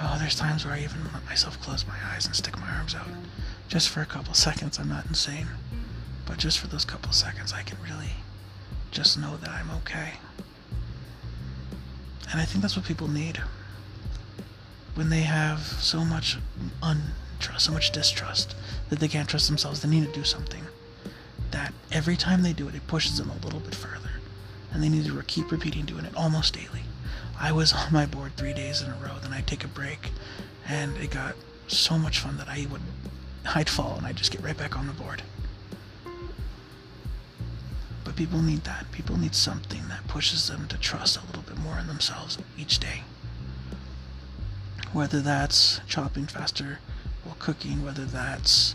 oh, 0.00 0.16
there's 0.18 0.36
times 0.36 0.64
where 0.64 0.72
I 0.72 0.82
even 0.82 1.04
let 1.12 1.26
myself 1.26 1.60
close 1.60 1.86
my 1.86 1.98
eyes 2.14 2.24
and 2.24 2.34
stick 2.34 2.58
my 2.58 2.70
arms 2.70 2.94
out 2.94 3.08
just 3.68 3.88
for 3.88 4.00
a 4.00 4.06
couple 4.06 4.32
seconds, 4.32 4.78
I'm 4.78 4.88
not 4.88 5.06
insane, 5.06 5.48
but 6.26 6.38
just 6.38 6.58
for 6.58 6.66
those 6.66 6.84
couple 6.84 7.12
seconds, 7.12 7.52
I 7.52 7.62
can 7.62 7.78
really 7.82 8.10
just 8.90 9.18
know 9.18 9.36
that 9.36 9.50
I'm 9.50 9.70
okay. 9.82 10.14
And 12.30 12.40
I 12.40 12.44
think 12.44 12.62
that's 12.62 12.76
what 12.76 12.84
people 12.84 13.08
need. 13.08 13.40
When 14.94 15.10
they 15.10 15.22
have 15.22 15.60
so 15.60 16.04
much 16.04 16.38
untrust, 16.82 17.60
so 17.60 17.72
much 17.72 17.92
distrust 17.92 18.56
that 18.88 18.98
they 18.98 19.08
can't 19.08 19.28
trust 19.28 19.48
themselves, 19.48 19.80
they 19.80 19.88
need 19.88 20.06
to 20.06 20.12
do 20.12 20.24
something. 20.24 20.64
That 21.50 21.72
every 21.92 22.16
time 22.16 22.42
they 22.42 22.52
do 22.52 22.68
it, 22.68 22.74
it 22.74 22.86
pushes 22.86 23.18
them 23.18 23.30
a 23.30 23.44
little 23.44 23.60
bit 23.60 23.74
further. 23.74 24.10
And 24.72 24.82
they 24.82 24.88
need 24.88 25.06
to 25.06 25.22
keep 25.22 25.52
repeating 25.52 25.84
doing 25.84 26.04
it 26.04 26.16
almost 26.16 26.54
daily. 26.54 26.82
I 27.38 27.52
was 27.52 27.72
on 27.74 27.92
my 27.92 28.06
board 28.06 28.36
three 28.36 28.54
days 28.54 28.82
in 28.82 28.90
a 28.90 28.94
row, 28.94 29.18
then 29.22 29.32
I'd 29.32 29.46
take 29.46 29.64
a 29.64 29.68
break, 29.68 30.10
and 30.66 30.96
it 30.96 31.10
got 31.10 31.36
so 31.68 31.98
much 31.98 32.18
fun 32.18 32.36
that 32.38 32.48
I 32.48 32.66
would 32.70 32.82
I'd 33.54 33.68
fall 33.68 33.94
and 33.96 34.06
I'd 34.06 34.16
just 34.16 34.32
get 34.32 34.42
right 34.42 34.56
back 34.56 34.76
on 34.76 34.86
the 34.86 34.92
board. 34.92 35.22
People 38.16 38.40
need 38.40 38.64
that. 38.64 38.90
People 38.92 39.18
need 39.18 39.34
something 39.34 39.88
that 39.88 40.08
pushes 40.08 40.48
them 40.48 40.66
to 40.68 40.78
trust 40.78 41.18
a 41.18 41.26
little 41.26 41.42
bit 41.42 41.58
more 41.58 41.78
in 41.78 41.86
themselves 41.86 42.38
each 42.56 42.78
day. 42.78 43.02
Whether 44.92 45.20
that's 45.20 45.80
chopping 45.86 46.26
faster 46.26 46.78
while 47.24 47.36
cooking, 47.38 47.84
whether 47.84 48.06
that's 48.06 48.74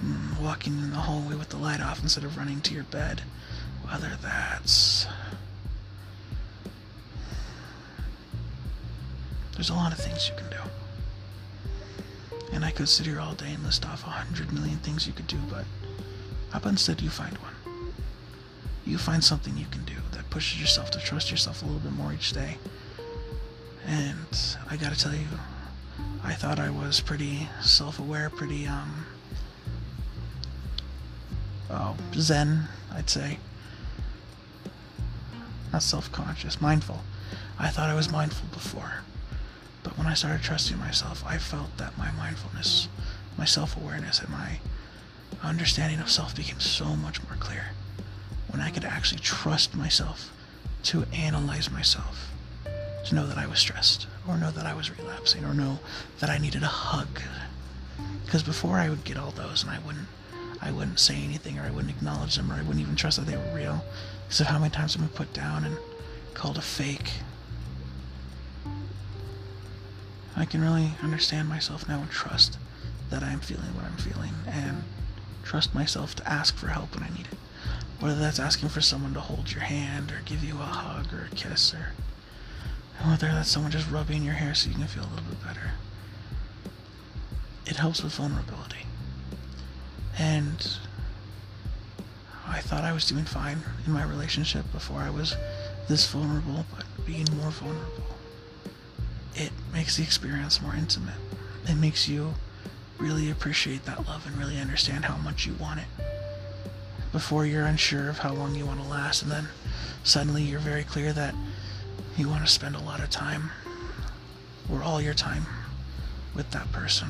mm, 0.00 0.40
walking 0.40 0.78
in 0.78 0.90
the 0.90 0.96
hallway 0.96 1.34
with 1.34 1.50
the 1.50 1.58
light 1.58 1.82
off 1.82 2.02
instead 2.02 2.24
of 2.24 2.38
running 2.38 2.62
to 2.62 2.74
your 2.74 2.84
bed, 2.84 3.22
whether 3.82 4.16
that's 4.22 5.06
there's 9.54 9.70
a 9.70 9.74
lot 9.74 9.92
of 9.92 9.98
things 9.98 10.28
you 10.28 10.34
can 10.34 10.48
do. 10.50 10.56
And 12.52 12.64
I 12.64 12.70
could 12.70 12.88
sit 12.88 13.04
here 13.04 13.20
all 13.20 13.34
day 13.34 13.52
and 13.52 13.62
list 13.62 13.84
off 13.84 14.02
a 14.06 14.10
hundred 14.10 14.52
million 14.52 14.78
things 14.78 15.06
you 15.06 15.12
could 15.12 15.26
do, 15.26 15.38
but 15.50 15.64
about 16.52 16.70
instead 16.70 17.00
you 17.00 17.10
find 17.10 17.36
one? 17.38 17.52
You 18.84 18.98
find 18.98 19.22
something 19.22 19.56
you 19.56 19.66
can 19.66 19.84
do 19.84 19.94
that 20.12 20.28
pushes 20.30 20.60
yourself 20.60 20.90
to 20.92 20.98
trust 21.00 21.30
yourself 21.30 21.62
a 21.62 21.66
little 21.66 21.80
bit 21.80 21.92
more 21.92 22.12
each 22.12 22.32
day. 22.32 22.58
And 23.86 24.56
I 24.70 24.76
gotta 24.76 24.98
tell 24.98 25.14
you, 25.14 25.26
I 26.22 26.34
thought 26.34 26.58
I 26.58 26.70
was 26.70 27.00
pretty 27.00 27.48
self-aware, 27.62 28.30
pretty 28.30 28.66
um, 28.66 29.06
oh, 31.70 31.96
zen, 32.14 32.64
I'd 32.92 33.08
say. 33.10 33.38
Not 35.72 35.82
self-conscious, 35.82 36.60
mindful. 36.60 37.00
I 37.58 37.68
thought 37.68 37.88
I 37.88 37.94
was 37.94 38.10
mindful 38.10 38.48
before. 38.48 39.02
But 39.82 39.96
when 39.96 40.06
I 40.06 40.14
started 40.14 40.42
trusting 40.42 40.78
myself, 40.78 41.24
I 41.26 41.38
felt 41.38 41.76
that 41.78 41.96
my 41.96 42.10
mindfulness, 42.12 42.88
my 43.38 43.44
self 43.44 43.76
awareness, 43.76 44.20
and 44.20 44.30
my 44.30 44.58
understanding 45.42 46.00
of 46.00 46.10
self 46.10 46.34
became 46.34 46.60
so 46.60 46.96
much 46.96 47.22
more 47.24 47.36
clear. 47.38 47.66
When 48.48 48.60
I 48.60 48.70
could 48.70 48.84
actually 48.84 49.20
trust 49.20 49.74
myself 49.74 50.32
to 50.84 51.04
analyze 51.12 51.70
myself, 51.70 52.32
to 53.06 53.14
know 53.14 53.26
that 53.26 53.38
I 53.38 53.46
was 53.46 53.58
stressed, 53.58 54.06
or 54.28 54.36
know 54.36 54.50
that 54.50 54.66
I 54.66 54.74
was 54.74 54.96
relapsing, 54.98 55.44
or 55.44 55.54
know 55.54 55.78
that 56.20 56.30
I 56.30 56.38
needed 56.38 56.62
a 56.62 56.66
hug. 56.66 57.20
Because 58.24 58.42
before 58.42 58.78
I 58.78 58.88
would 58.88 59.04
get 59.04 59.16
all 59.16 59.30
those 59.30 59.62
and 59.62 59.70
I 59.70 59.78
wouldn't 59.78 60.08
I 60.60 60.70
wouldn't 60.70 60.98
say 60.98 61.16
anything 61.16 61.58
or 61.58 61.62
I 61.62 61.70
wouldn't 61.70 61.94
acknowledge 61.94 62.36
them 62.36 62.50
or 62.50 62.54
I 62.54 62.62
wouldn't 62.62 62.80
even 62.80 62.96
trust 62.96 63.18
that 63.18 63.26
they 63.26 63.36
were 63.36 63.54
real. 63.54 63.84
Because 64.24 64.40
of 64.40 64.46
how 64.46 64.58
many 64.58 64.70
times 64.70 64.96
I've 64.96 65.02
been 65.02 65.10
put 65.10 65.32
down 65.32 65.64
and 65.64 65.76
called 66.34 66.56
a 66.56 66.62
fake 66.62 67.12
I 70.38 70.44
can 70.44 70.60
really 70.60 70.92
understand 71.02 71.48
myself 71.48 71.88
now 71.88 72.00
and 72.00 72.10
trust 72.10 72.58
that 73.08 73.22
I 73.22 73.32
am 73.32 73.40
feeling 73.40 73.74
what 73.74 73.84
I'm 73.84 73.96
feeling 73.96 74.32
and 74.46 74.82
trust 75.46 75.74
myself 75.74 76.14
to 76.16 76.28
ask 76.28 76.56
for 76.56 76.68
help 76.68 76.94
when 76.94 77.04
I 77.04 77.10
need 77.10 77.28
it. 77.32 77.38
Whether 78.00 78.20
that's 78.20 78.38
asking 78.38 78.68
for 78.70 78.80
someone 78.80 79.14
to 79.14 79.20
hold 79.20 79.52
your 79.52 79.62
hand 79.62 80.10
or 80.10 80.20
give 80.24 80.44
you 80.44 80.54
a 80.54 80.64
hug 80.64 81.12
or 81.14 81.28
a 81.30 81.34
kiss 81.34 81.72
or 81.72 81.92
whether 83.08 83.28
that's 83.28 83.50
someone 83.50 83.70
just 83.70 83.90
rubbing 83.90 84.24
your 84.24 84.34
hair 84.34 84.54
so 84.54 84.68
you 84.68 84.74
can 84.74 84.86
feel 84.86 85.04
a 85.04 85.12
little 85.14 85.24
bit 85.28 85.44
better. 85.44 85.72
It 87.66 87.76
helps 87.76 88.02
with 88.02 88.14
vulnerability. 88.14 88.86
And 90.18 90.78
I 92.46 92.60
thought 92.60 92.84
I 92.84 92.92
was 92.92 93.06
doing 93.06 93.24
fine 93.24 93.58
in 93.86 93.92
my 93.92 94.02
relationship 94.02 94.70
before 94.72 95.00
I 95.00 95.10
was 95.10 95.36
this 95.88 96.10
vulnerable, 96.10 96.64
but 96.74 96.84
being 97.06 97.26
more 97.40 97.50
vulnerable 97.50 98.16
it 99.36 99.52
makes 99.72 99.96
the 99.96 100.02
experience 100.02 100.62
more 100.62 100.74
intimate. 100.74 101.14
It 101.68 101.74
makes 101.74 102.08
you 102.08 102.34
really 102.98 103.30
appreciate 103.30 103.84
that 103.84 104.06
love 104.06 104.26
and 104.26 104.36
really 104.36 104.58
understand 104.58 105.04
how 105.04 105.16
much 105.16 105.46
you 105.46 105.54
want 105.54 105.80
it. 105.80 105.86
Before 107.12 107.46
you're 107.46 107.64
unsure 107.64 108.08
of 108.08 108.18
how 108.18 108.32
long 108.32 108.54
you 108.54 108.66
want 108.66 108.82
to 108.82 108.88
last, 108.88 109.22
and 109.22 109.30
then 109.30 109.48
suddenly 110.04 110.42
you're 110.42 110.60
very 110.60 110.84
clear 110.84 111.12
that 111.12 111.34
you 112.16 112.28
want 112.28 112.44
to 112.44 112.52
spend 112.52 112.76
a 112.76 112.80
lot 112.80 113.00
of 113.00 113.10
time 113.10 113.50
or 114.70 114.82
all 114.82 115.00
your 115.00 115.14
time 115.14 115.46
with 116.34 116.50
that 116.50 116.70
person. 116.72 117.08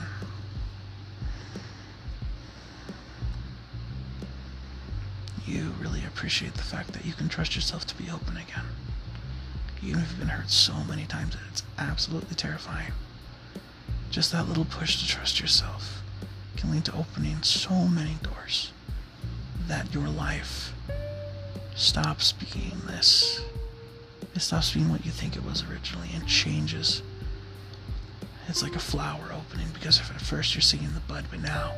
You 5.46 5.72
really 5.80 6.04
appreciate 6.04 6.54
the 6.54 6.62
fact 6.62 6.92
that 6.92 7.04
you 7.04 7.12
can 7.12 7.28
trust 7.28 7.54
yourself 7.54 7.86
to 7.86 7.94
be 7.96 8.10
open 8.10 8.36
again 8.36 8.64
even 9.86 10.00
if 10.00 10.10
you've 10.10 10.18
been 10.18 10.28
hurt 10.28 10.50
so 10.50 10.74
many 10.88 11.06
times 11.06 11.34
that 11.34 11.42
it's 11.50 11.62
absolutely 11.78 12.34
terrifying. 12.34 12.92
Just 14.16 14.32
that 14.32 14.49
little 14.49 14.64
push 14.64 14.99
to 14.99 15.06
trust 15.06 15.40
yourself 15.40 16.00
can 16.56 16.70
lead 16.70 16.87
to 16.87 16.96
opening 16.96 17.42
so 17.42 17.87
many 17.87 18.16
doors 18.23 18.73
that 19.68 19.92
your 19.92 20.08
life 20.08 20.73
stops 21.75 22.32
being 22.32 22.80
this. 22.87 23.42
It 24.35 24.40
stops 24.40 24.73
being 24.73 24.88
what 24.88 25.04
you 25.04 25.12
think 25.12 25.37
it 25.37 25.44
was 25.44 25.62
originally 25.70 26.08
and 26.14 26.26
changes. 26.26 27.02
It's 28.49 28.62
like 28.62 28.75
a 28.75 28.78
flower 28.78 29.35
opening 29.35 29.66
because 29.75 30.00
at 30.00 30.23
first 30.23 30.54
you're 30.54 30.62
seeing 30.62 30.94
the 30.94 31.00
bud, 31.00 31.26
but 31.30 31.42
now, 31.42 31.75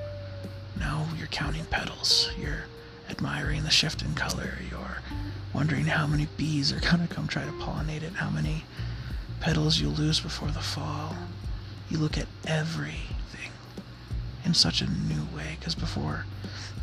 now 0.79 1.09
you're 1.19 1.27
counting 1.27 1.65
petals. 1.65 2.31
You're 2.41 2.67
admiring 3.11 3.65
the 3.65 3.71
shift 3.71 4.01
in 4.01 4.15
color. 4.15 4.59
You're 4.71 5.03
wondering 5.53 5.87
how 5.87 6.07
many 6.07 6.29
bees 6.37 6.73
are 6.73 6.79
going 6.79 7.05
to 7.05 7.13
come 7.13 7.27
try 7.27 7.45
to 7.45 7.51
pollinate 7.51 8.05
it, 8.05 8.13
how 8.13 8.31
many 8.31 8.63
petals 9.41 9.81
you'll 9.81 9.91
lose 9.91 10.21
before 10.21 10.53
the 10.53 10.61
fall. 10.61 11.17
You 11.91 11.97
look 11.97 12.19
at 12.19 12.27
everything 12.47 13.51
in 14.45 14.53
such 14.53 14.83
a 14.83 14.91
new 14.91 15.25
way 15.35 15.57
because 15.59 15.75
before 15.75 16.27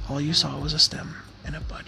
all 0.09 0.19
you 0.19 0.33
saw 0.33 0.59
was 0.59 0.73
a 0.73 0.79
stem 0.79 1.15
and 1.45 1.55
a 1.55 1.59
bud. 1.59 1.85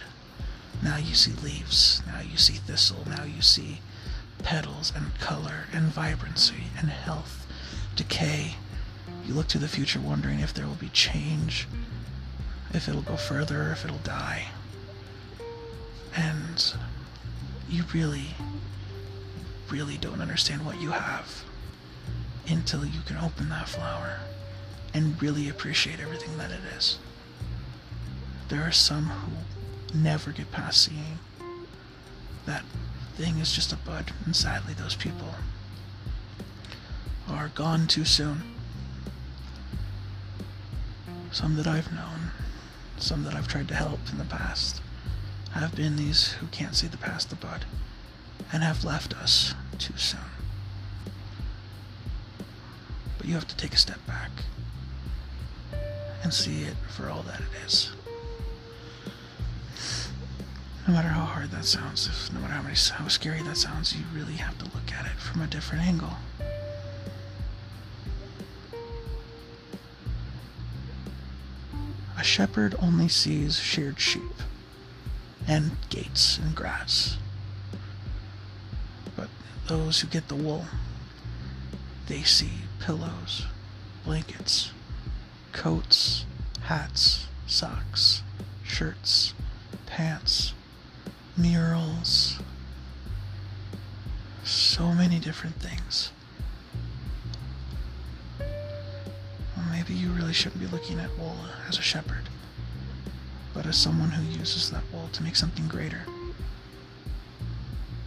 Now 0.83 0.97
you 0.97 1.15
see 1.15 1.31
leaves, 1.31 2.03
now 2.05 2.19
you 2.19 2.37
see 2.37 2.53
thistle, 2.53 3.03
now 3.07 3.23
you 3.23 3.41
see 3.41 3.79
petals 4.43 4.93
and 4.95 5.17
color 5.19 5.65
and 5.73 5.85
vibrancy 5.87 6.65
and 6.77 6.89
health, 6.89 7.47
decay. 7.95 8.55
You 9.25 9.33
look 9.33 9.47
to 9.47 9.57
the 9.57 9.67
future 9.67 9.99
wondering 9.99 10.39
if 10.39 10.53
there 10.53 10.67
will 10.67 10.75
be 10.75 10.89
change, 10.89 11.67
if 12.73 12.87
it'll 12.87 13.01
go 13.01 13.17
further, 13.17 13.71
if 13.71 13.83
it'll 13.83 13.97
die. 13.97 14.49
And 16.15 16.73
you 17.67 17.83
really, 17.93 18.27
really 19.71 19.97
don't 19.97 20.21
understand 20.21 20.65
what 20.65 20.79
you 20.79 20.91
have 20.91 21.43
until 22.47 22.85
you 22.85 23.01
can 23.05 23.17
open 23.17 23.49
that 23.49 23.69
flower 23.69 24.19
and 24.93 25.21
really 25.21 25.49
appreciate 25.49 25.99
everything 25.99 26.37
that 26.37 26.51
it 26.51 26.61
is. 26.77 26.97
There 28.49 28.61
are 28.61 28.71
some 28.71 29.05
who 29.05 29.97
never 29.97 30.31
get 30.31 30.51
past 30.51 30.81
seeing 30.81 31.19
that 32.45 32.63
thing 33.15 33.39
is 33.39 33.51
just 33.51 33.73
a 33.73 33.75
bud, 33.75 34.13
and 34.25 34.35
sadly, 34.35 34.73
those 34.73 34.95
people 34.95 35.35
are 37.29 37.49
gone 37.49 37.87
too 37.87 38.05
soon. 38.05 38.41
Some 41.31 41.55
that 41.57 41.67
I've 41.67 41.91
known, 41.91 42.31
some 42.97 43.23
that 43.23 43.35
I've 43.35 43.47
tried 43.47 43.67
to 43.67 43.75
help 43.75 43.99
in 44.11 44.17
the 44.17 44.23
past 44.23 44.81
have 45.51 45.75
been 45.75 45.97
these 45.97 46.33
who 46.33 46.47
can't 46.47 46.75
see 46.75 46.87
the 46.87 46.97
past 46.97 47.29
the 47.29 47.35
bud 47.35 47.65
and 48.53 48.63
have 48.63 48.85
left 48.85 49.13
us 49.13 49.53
too 49.77 49.97
soon. 49.97 50.36
You 53.27 53.33
have 53.33 53.47
to 53.49 53.57
take 53.57 53.73
a 53.73 53.77
step 53.77 53.99
back 54.07 54.31
and 56.23 56.33
see 56.33 56.63
it 56.63 56.75
for 56.87 57.09
all 57.09 57.23
that 57.23 57.41
it 57.41 57.65
is. 57.65 57.91
No 60.87 60.93
matter 60.93 61.09
how 61.09 61.25
hard 61.25 61.51
that 61.51 61.65
sounds, 61.65 62.07
if, 62.07 62.33
no 62.33 62.39
matter 62.39 62.53
how, 62.53 62.61
many, 62.61 62.75
how 62.75 63.09
scary 63.09 63.41
that 63.41 63.57
sounds, 63.57 63.93
you 63.93 64.05
really 64.15 64.35
have 64.35 64.57
to 64.59 64.63
look 64.63 64.93
at 64.97 65.05
it 65.05 65.19
from 65.19 65.41
a 65.41 65.47
different 65.47 65.83
angle. 65.83 66.13
A 72.17 72.23
shepherd 72.23 72.75
only 72.81 73.09
sees 73.09 73.59
sheared 73.59 73.99
sheep 73.99 74.21
and 75.45 75.71
gates 75.89 76.37
and 76.37 76.55
grass. 76.55 77.17
But 79.17 79.27
those 79.67 79.99
who 79.99 80.07
get 80.07 80.29
the 80.29 80.35
wool, 80.35 80.65
they 82.07 82.23
see 82.23 82.51
pillows, 82.79 83.45
blankets, 84.05 84.71
coats, 85.51 86.25
hats, 86.61 87.27
socks, 87.45 88.23
shirts, 88.63 89.33
pants, 89.85 90.53
murals, 91.35 92.39
so 94.43 94.93
many 94.93 95.19
different 95.19 95.57
things. 95.57 96.11
Well, 98.39 99.65
maybe 99.71 99.93
you 99.93 100.11
really 100.11 100.33
shouldn't 100.33 100.61
be 100.61 100.67
looking 100.67 100.99
at 100.99 101.17
wool 101.17 101.35
as 101.67 101.77
a 101.77 101.81
shepherd, 101.81 102.29
but 103.53 103.65
as 103.65 103.75
someone 103.77 104.11
who 104.11 104.39
uses 104.39 104.71
that 104.71 104.83
wool 104.93 105.09
to 105.11 105.23
make 105.23 105.35
something 105.35 105.67
greater. 105.67 106.03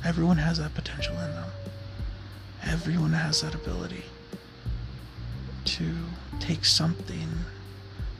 Everyone 0.02 0.38
has 0.38 0.57
that 0.59 0.75
potential 0.75 1.12
in 1.14 1.30
them. 1.33 1.50
Everyone 2.71 3.15
has 3.15 3.41
that 3.43 3.53
ability 3.53 4.05
to 5.65 5.93
take 6.39 6.65
something 6.65 7.29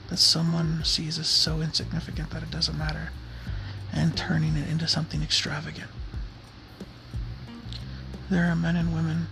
that 0.09 0.17
someone 0.17 0.83
sees 0.83 1.17
as 1.17 1.27
so 1.27 1.61
insignificant 1.61 2.31
that 2.31 2.43
it 2.43 2.51
doesn't 2.51 2.77
matter 2.77 3.11
and 3.93 4.17
turning 4.17 4.57
it 4.57 4.69
into 4.69 4.89
something 4.89 5.23
extravagant. 5.23 5.89
There 8.29 8.51
are 8.51 8.55
men 8.57 8.75
and 8.75 8.93
women 8.93 9.27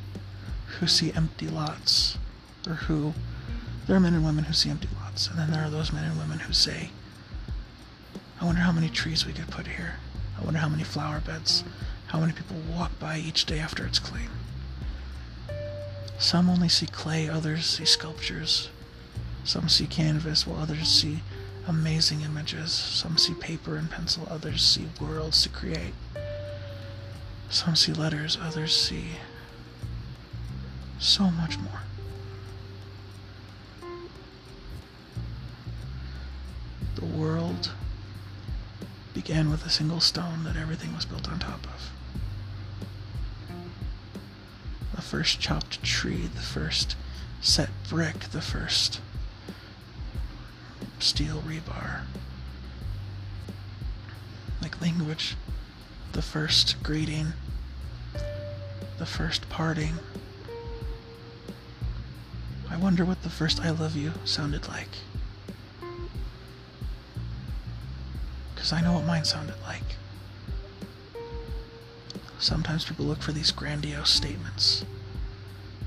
who 0.80 0.88
see 0.88 1.12
empty 1.12 1.50
lots, 1.50 2.18
or 2.66 2.76
who. 2.76 3.14
There 3.88 3.98
are 3.98 4.00
men 4.00 4.14
and 4.14 4.24
women 4.24 4.46
who 4.46 4.54
see 4.54 4.70
empty 4.70 4.88
lots, 5.02 5.28
and 5.28 5.38
then 5.38 5.52
there 5.52 5.66
are 5.66 5.70
those 5.70 5.92
men 5.92 6.06
and 6.06 6.18
women 6.18 6.40
who 6.40 6.54
say, 6.54 6.92
I 8.40 8.46
wonder 8.46 8.62
how 8.62 8.72
many 8.72 8.88
trees 8.88 9.26
we 9.26 9.34
could 9.34 9.52
put 9.52 9.68
here. 9.68 9.96
I 10.40 10.46
wonder 10.46 10.62
how 10.62 10.70
many 10.70 10.86
flower 10.86 11.20
beds, 11.20 11.66
how 12.08 12.22
many 12.22 12.32
people 12.32 12.56
walk 12.72 12.98
by 13.00 13.18
each 13.18 13.46
day 13.46 13.60
after 13.60 13.86
it's 13.86 14.00
clean. 14.00 14.30
Some 16.20 16.50
only 16.50 16.68
see 16.68 16.86
clay, 16.86 17.30
others 17.30 17.66
see 17.66 17.86
sculptures. 17.86 18.70
Some 19.46 19.70
see 19.70 19.88
canvas, 19.88 20.46
while 20.46 20.62
others 20.62 20.90
see 20.90 21.22
amazing 21.66 22.22
images. 22.22 22.74
Some 22.74 23.18
see 23.18 23.34
paper 23.34 23.78
and 23.78 23.90
pencil, 23.90 24.28
others 24.30 24.62
see 24.62 24.90
worlds 25.00 25.42
to 25.44 25.50
create. 25.50 25.94
Some 27.50 27.78
see 27.78 27.94
letters, 27.94 28.38
others 28.42 28.80
see 28.80 29.12
so 31.00 31.32
much 31.32 31.58
more. 31.58 31.82
The 36.96 37.06
world 37.06 37.72
began 39.14 39.50
with 39.50 39.66
a 39.66 39.70
single 39.70 40.02
stone 40.02 40.44
that 40.44 40.58
everything 40.58 40.94
was 40.94 41.06
built 41.06 41.30
on 41.30 41.40
top 41.40 41.64
of. 41.66 41.99
First 45.10 45.40
chopped 45.40 45.82
tree, 45.82 46.30
the 46.36 46.40
first 46.40 46.96
set 47.42 47.68
brick, 47.90 48.20
the 48.26 48.42
first 48.42 49.02
steel 51.00 51.42
rebar. 51.48 52.02
Like 54.62 54.80
language, 54.80 55.36
the 56.12 56.22
first 56.22 56.76
greeting, 56.84 57.34
the 59.00 59.06
first 59.08 59.50
parting. 59.50 59.94
I 62.70 62.78
wonder 62.78 63.04
what 63.04 63.24
the 63.24 63.32
first 63.32 63.62
I 63.62 63.72
love 63.72 63.96
you 63.96 64.12
sounded 64.26 64.68
like. 64.68 64.90
Because 68.54 68.72
I 68.72 68.82
know 68.82 68.94
what 68.94 69.06
mine 69.06 69.26
sounded 69.26 69.60
like. 69.64 69.96
Sometimes 72.38 72.86
people 72.86 73.06
look 73.06 73.24
for 73.24 73.32
these 73.32 73.52
grandiose 73.52 74.12
statements. 74.12 74.86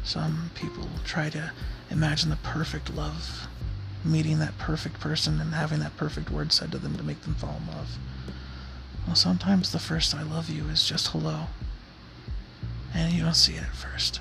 Some 0.05 0.51
people 0.55 0.89
try 1.05 1.31
to 1.31 1.53
imagine 1.91 2.31
the 2.31 2.37
perfect 2.37 2.95
love 2.95 3.47
meeting 4.05 4.39
that 4.41 4.59
perfect 4.59 4.99
person 4.99 5.41
and 5.41 5.55
having 5.55 5.79
that 5.81 5.97
perfect 5.97 6.31
word 6.31 6.53
said 6.53 6.73
to 6.73 6.79
them 6.79 6.97
to 6.97 7.03
make 7.03 7.23
them 7.23 7.35
fall 7.35 7.61
in 7.61 7.75
love. 7.75 7.99
Well, 9.07 9.17
sometimes 9.17 9.71
the 9.71 9.79
first 9.79 10.15
I 10.15 10.23
love 10.23 10.49
you 10.49 10.65
is 10.69 10.89
just 10.89 11.09
hello, 11.09 11.47
and 12.95 13.13
you 13.13 13.23
don't 13.23 13.35
see 13.35 13.55
it 13.55 13.63
at 13.63 13.75
first. 13.75 14.21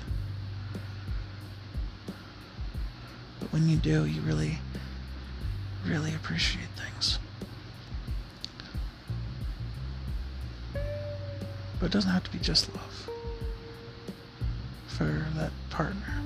But 3.40 3.52
when 3.52 3.68
you 3.68 3.76
do, 3.76 4.04
you 4.04 4.20
really, 4.20 4.58
really 5.84 6.14
appreciate 6.14 6.68
things. 6.76 7.18
But 10.74 11.86
it 11.86 11.92
doesn't 11.92 12.10
have 12.10 12.24
to 12.24 12.30
be 12.30 12.38
just 12.38 12.72
love 12.74 13.11
partner. 15.72 16.22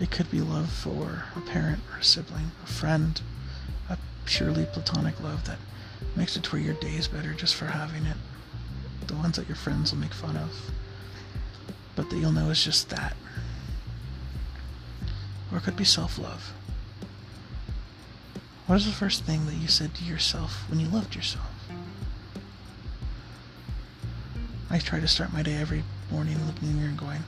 It 0.00 0.10
could 0.10 0.30
be 0.30 0.40
love 0.40 0.70
for 0.70 1.24
a 1.34 1.40
parent 1.40 1.80
or 1.90 1.98
a 1.98 2.04
sibling, 2.04 2.50
a 2.62 2.66
friend, 2.66 3.20
a 3.88 3.96
purely 4.26 4.66
platonic 4.66 5.18
love 5.22 5.44
that 5.46 5.58
makes 6.14 6.36
it 6.36 6.42
to 6.44 6.50
where 6.50 6.60
your 6.60 6.74
day 6.74 6.96
is 6.96 7.08
better 7.08 7.32
just 7.32 7.54
for 7.54 7.66
having 7.66 8.04
it. 8.04 8.16
The 9.06 9.14
ones 9.14 9.36
that 9.36 9.48
your 9.48 9.56
friends 9.56 9.92
will 9.92 10.00
make 10.00 10.12
fun 10.12 10.36
of, 10.36 10.50
but 11.94 12.10
that 12.10 12.16
you'll 12.16 12.32
know 12.32 12.50
is 12.50 12.62
just 12.62 12.90
that. 12.90 13.16
Or 15.50 15.58
it 15.58 15.62
could 15.62 15.76
be 15.76 15.84
self 15.84 16.18
love. 16.18 16.52
What 18.66 18.76
is 18.76 18.86
the 18.86 18.92
first 18.92 19.22
thing 19.24 19.46
that 19.46 19.54
you 19.54 19.68
said 19.68 19.94
to 19.94 20.04
yourself 20.04 20.68
when 20.68 20.80
you 20.80 20.88
loved 20.88 21.14
yourself? 21.14 21.46
I 24.68 24.80
try 24.80 24.98
to 24.98 25.06
start 25.06 25.32
my 25.32 25.42
day 25.44 25.54
every 25.54 25.84
morning 26.10 26.36
looking 26.46 26.68
in 26.68 26.74
the 26.74 26.80
mirror 26.80 26.90
and 26.90 26.98
going, 26.98 27.22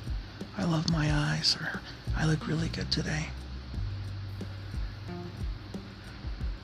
I 0.59 0.65
love 0.65 0.91
my 0.91 1.11
eyes, 1.13 1.57
or 1.61 1.81
I 2.17 2.27
look 2.27 2.49
really 2.49 2.69
good 2.69 2.91
today. 2.91 3.29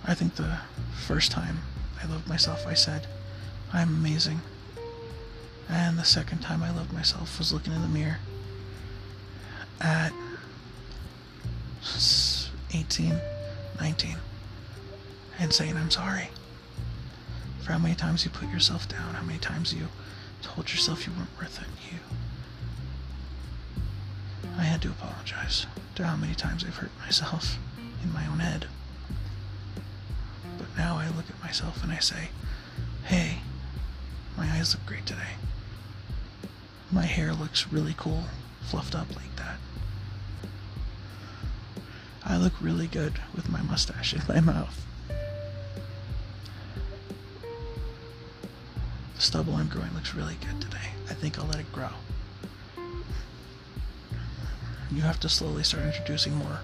I 0.04 0.14
think 0.14 0.34
the 0.34 0.58
first 1.06 1.30
time 1.30 1.58
I 2.02 2.06
loved 2.06 2.28
myself, 2.28 2.66
I 2.66 2.74
said, 2.74 3.06
I'm 3.72 3.88
amazing. 3.88 4.40
And 5.68 5.96
the 5.96 6.04
second 6.04 6.40
time 6.40 6.62
I 6.62 6.70
loved 6.70 6.92
myself 6.92 7.38
was 7.38 7.52
looking 7.52 7.72
in 7.72 7.80
the 7.80 7.88
mirror 7.88 8.18
at 9.80 10.12
18, 12.74 13.14
19, 13.80 14.16
and 15.38 15.52
saying, 15.52 15.76
I'm 15.76 15.90
sorry 15.90 16.28
for 17.62 17.72
how 17.72 17.78
many 17.78 17.94
times 17.94 18.24
you 18.24 18.30
put 18.30 18.50
yourself 18.50 18.88
down, 18.88 19.14
how 19.14 19.22
many 19.22 19.38
times 19.38 19.72
you 19.72 19.88
told 20.42 20.70
yourself 20.70 21.06
you 21.06 21.12
weren't 21.16 21.30
worth 21.38 21.62
it. 21.62 21.68
You 21.90 21.98
I 24.58 24.62
had 24.62 24.82
to 24.82 24.90
apologize 24.90 25.66
to 25.96 26.06
how 26.06 26.16
many 26.16 26.34
times 26.34 26.64
I've 26.64 26.76
hurt 26.76 26.90
myself 27.00 27.58
in 28.02 28.12
my 28.12 28.26
own 28.26 28.38
head. 28.38 28.66
But 30.58 30.66
now 30.76 30.96
I 30.96 31.08
look 31.08 31.28
at 31.28 31.42
myself 31.42 31.82
and 31.82 31.92
I 31.92 31.98
say, 31.98 32.28
hey, 33.04 33.38
my 34.36 34.48
eyes 34.50 34.74
look 34.74 34.86
great 34.86 35.06
today. 35.06 35.34
My 36.92 37.04
hair 37.04 37.32
looks 37.34 37.72
really 37.72 37.94
cool, 37.96 38.24
fluffed 38.62 38.94
up 38.94 39.14
like 39.16 39.34
that. 39.36 39.56
I 42.24 42.36
look 42.36 42.52
really 42.60 42.86
good 42.86 43.14
with 43.34 43.48
my 43.48 43.62
mustache 43.62 44.14
in 44.14 44.22
my 44.28 44.40
mouth. 44.52 44.84
The 49.16 49.20
stubble 49.20 49.54
I'm 49.54 49.68
growing 49.68 49.92
looks 49.94 50.14
really 50.14 50.36
good 50.40 50.60
today. 50.60 50.90
I 51.10 51.14
think 51.14 51.38
I'll 51.38 51.46
let 51.46 51.60
it 51.60 51.72
grow 51.72 51.90
you 54.94 55.02
have 55.02 55.20
to 55.20 55.28
slowly 55.28 55.62
start 55.62 55.84
introducing 55.84 56.34
more 56.34 56.60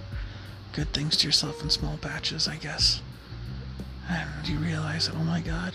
good 0.72 0.92
things 0.92 1.16
to 1.18 1.26
yourself 1.26 1.62
in 1.62 1.70
small 1.70 1.96
batches, 1.96 2.46
I 2.46 2.56
guess. 2.56 3.02
And 4.08 4.48
you 4.48 4.58
realize 4.58 5.08
oh 5.08 5.24
my 5.24 5.40
god, 5.40 5.74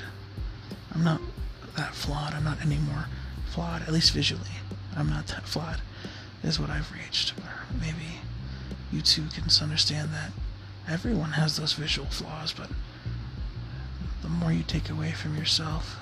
I'm 0.93 1.03
not 1.03 1.21
that 1.75 1.93
flawed. 1.95 2.33
I'm 2.33 2.43
not 2.43 2.61
any 2.61 2.77
more 2.77 3.05
flawed, 3.51 3.81
at 3.83 3.93
least 3.93 4.13
visually. 4.13 4.61
I'm 4.95 5.09
not 5.09 5.27
that 5.27 5.47
flawed, 5.47 5.81
is 6.43 6.59
what 6.59 6.69
I've 6.69 6.91
reached. 6.91 7.33
Or 7.39 7.65
maybe 7.79 8.19
you 8.91 9.01
too 9.01 9.25
can 9.33 9.45
understand 9.61 10.09
that 10.13 10.31
everyone 10.87 11.31
has 11.31 11.57
those 11.57 11.73
visual 11.73 12.07
flaws, 12.07 12.53
but 12.53 12.69
the 14.21 14.29
more 14.29 14.51
you 14.51 14.63
take 14.63 14.89
away 14.89 15.11
from 15.11 15.37
yourself, 15.37 15.97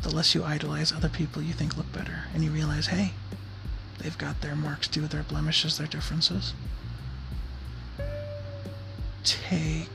the 0.00 0.14
less 0.14 0.34
you 0.34 0.44
idolize 0.44 0.92
other 0.92 1.08
people 1.08 1.42
you 1.42 1.52
think 1.52 1.76
look 1.76 1.92
better, 1.92 2.24
and 2.34 2.44
you 2.44 2.50
realize, 2.50 2.88
hey, 2.88 3.12
They've 3.98 4.16
got 4.16 4.40
their 4.40 4.56
marks 4.56 4.88
too, 4.88 5.06
their 5.06 5.22
blemishes, 5.22 5.78
their 5.78 5.86
differences. 5.86 6.52
Take, 9.24 9.88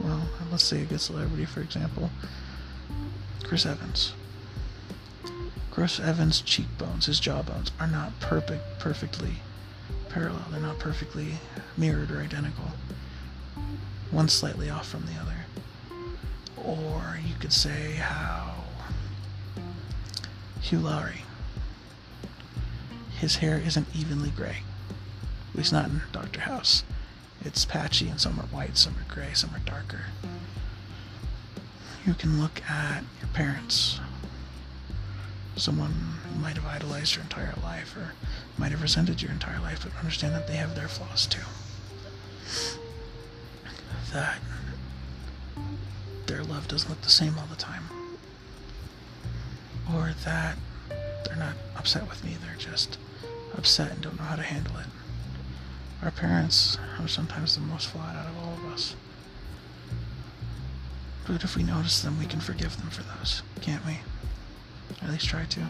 well, 0.00 0.28
let's 0.50 0.64
say 0.64 0.82
a 0.82 0.84
good 0.84 1.00
celebrity, 1.00 1.44
for 1.44 1.60
example, 1.60 2.10
Chris 3.42 3.64
Evans. 3.64 4.12
Chris 5.70 5.98
Evans' 5.98 6.40
cheekbones, 6.40 7.06
his 7.06 7.18
jawbones, 7.18 7.72
are 7.80 7.86
not 7.86 8.18
perfect, 8.20 8.62
perfectly 8.78 9.36
parallel. 10.08 10.44
They're 10.50 10.60
not 10.60 10.78
perfectly 10.78 11.34
mirrored 11.76 12.10
or 12.10 12.20
identical. 12.20 12.72
One 14.10 14.28
slightly 14.28 14.70
off 14.70 14.88
from 14.88 15.06
the 15.06 15.14
other. 15.20 15.46
Or 16.56 17.18
you 17.26 17.34
could 17.40 17.52
say 17.52 17.94
how 17.94 18.54
Hugh 20.60 20.78
Laurie 20.78 21.24
his 23.18 23.36
hair 23.36 23.58
isn't 23.58 23.86
evenly 23.94 24.30
gray. 24.30 24.58
At 25.50 25.58
least 25.58 25.72
not 25.72 25.86
in 25.86 26.02
Dr. 26.12 26.40
House. 26.40 26.82
It's 27.44 27.64
patchy, 27.64 28.08
and 28.08 28.20
some 28.20 28.38
are 28.40 28.46
white, 28.46 28.76
some 28.76 28.94
are 28.94 29.12
gray, 29.12 29.34
some 29.34 29.54
are 29.54 29.60
darker. 29.60 30.06
You 32.06 32.14
can 32.14 32.40
look 32.40 32.62
at 32.68 33.04
your 33.20 33.28
parents, 33.32 34.00
someone 35.56 35.92
who 36.28 36.40
might 36.40 36.56
have 36.56 36.66
idolized 36.66 37.14
your 37.14 37.22
entire 37.22 37.54
life 37.62 37.96
or 37.96 38.12
might 38.58 38.72
have 38.72 38.82
resented 38.82 39.22
your 39.22 39.30
entire 39.30 39.60
life, 39.60 39.80
but 39.82 39.98
understand 39.98 40.34
that 40.34 40.46
they 40.46 40.56
have 40.56 40.74
their 40.74 40.88
flaws 40.88 41.26
too. 41.26 41.40
That 44.12 44.38
their 46.26 46.42
love 46.42 46.68
doesn't 46.68 46.88
look 46.88 47.00
the 47.02 47.10
same 47.10 47.38
all 47.38 47.46
the 47.46 47.56
time. 47.56 47.84
Or 49.94 50.14
that 50.24 50.56
they're 51.24 51.36
not 51.36 51.54
upset 51.76 52.08
with 52.08 52.24
me, 52.24 52.36
they're 52.42 52.56
just 52.56 52.98
upset 53.56 53.92
and 53.92 54.00
don't 54.00 54.18
know 54.18 54.24
how 54.24 54.36
to 54.36 54.42
handle 54.42 54.76
it. 54.78 54.86
Our 56.02 56.10
parents 56.10 56.78
are 57.00 57.08
sometimes 57.08 57.54
the 57.54 57.62
most 57.62 57.88
flawed 57.88 58.16
out 58.16 58.26
of 58.26 58.36
all 58.38 58.54
of 58.54 58.72
us. 58.72 58.94
But 61.26 61.42
if 61.42 61.56
we 61.56 61.62
notice 61.62 62.02
them, 62.02 62.18
we 62.18 62.26
can 62.26 62.40
forgive 62.40 62.76
them 62.76 62.90
for 62.90 63.02
those, 63.02 63.42
can't 63.62 63.84
we? 63.86 64.00
At 65.02 65.10
least 65.10 65.26
try 65.28 65.44
to. 65.44 65.68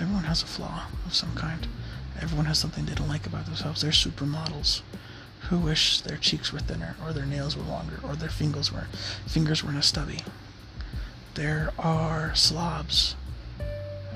Everyone 0.00 0.24
has 0.24 0.42
a 0.42 0.46
flaw 0.46 0.86
of 1.06 1.14
some 1.14 1.34
kind. 1.36 1.68
Everyone 2.20 2.46
has 2.46 2.58
something 2.58 2.84
they 2.84 2.94
don't 2.94 3.08
like 3.08 3.26
about 3.26 3.46
themselves. 3.46 3.82
They're 3.82 3.92
supermodels 3.92 4.82
who 5.48 5.58
wish 5.58 6.00
their 6.00 6.16
cheeks 6.16 6.52
were 6.52 6.58
thinner, 6.58 6.96
or 7.04 7.12
their 7.12 7.26
nails 7.26 7.56
were 7.56 7.62
longer, 7.62 8.00
or 8.02 8.16
their 8.16 8.28
fingers 8.28 8.72
were 8.72 8.86
fingers 9.26 9.62
weren't 9.62 9.76
as 9.76 9.86
stubby. 9.86 10.20
There 11.34 11.72
are 11.78 12.32
slobs 12.34 13.16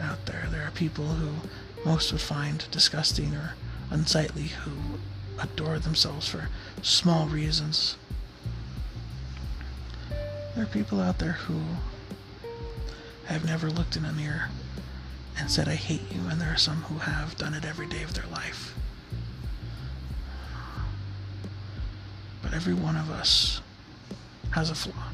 out 0.00 0.26
there. 0.26 0.46
There 0.50 0.66
are 0.66 0.70
people 0.70 1.06
who 1.06 1.48
most 1.84 2.12
would 2.12 2.20
find 2.20 2.64
disgusting 2.70 3.34
or 3.34 3.54
unsightly 3.90 4.48
who 4.64 4.98
adore 5.40 5.78
themselves 5.78 6.28
for 6.28 6.48
small 6.80 7.26
reasons. 7.26 7.96
There 10.54 10.64
are 10.64 10.68
people 10.68 11.00
out 11.00 11.18
there 11.18 11.32
who 11.32 11.60
have 13.26 13.44
never 13.44 13.68
looked 13.68 13.96
in 13.96 14.04
a 14.04 14.12
mirror 14.12 14.50
and 15.36 15.50
said, 15.50 15.68
I 15.68 15.74
hate 15.74 16.10
you, 16.12 16.28
and 16.28 16.40
there 16.40 16.52
are 16.52 16.56
some 16.56 16.82
who 16.84 16.98
have 16.98 17.36
done 17.36 17.54
it 17.54 17.64
every 17.64 17.86
day 17.86 18.02
of 18.02 18.14
their 18.14 18.26
life. 18.26 18.74
But 22.42 22.54
every 22.54 22.74
one 22.74 22.96
of 22.96 23.10
us 23.10 23.60
has 24.52 24.70
a 24.70 24.74
flaw. 24.74 25.07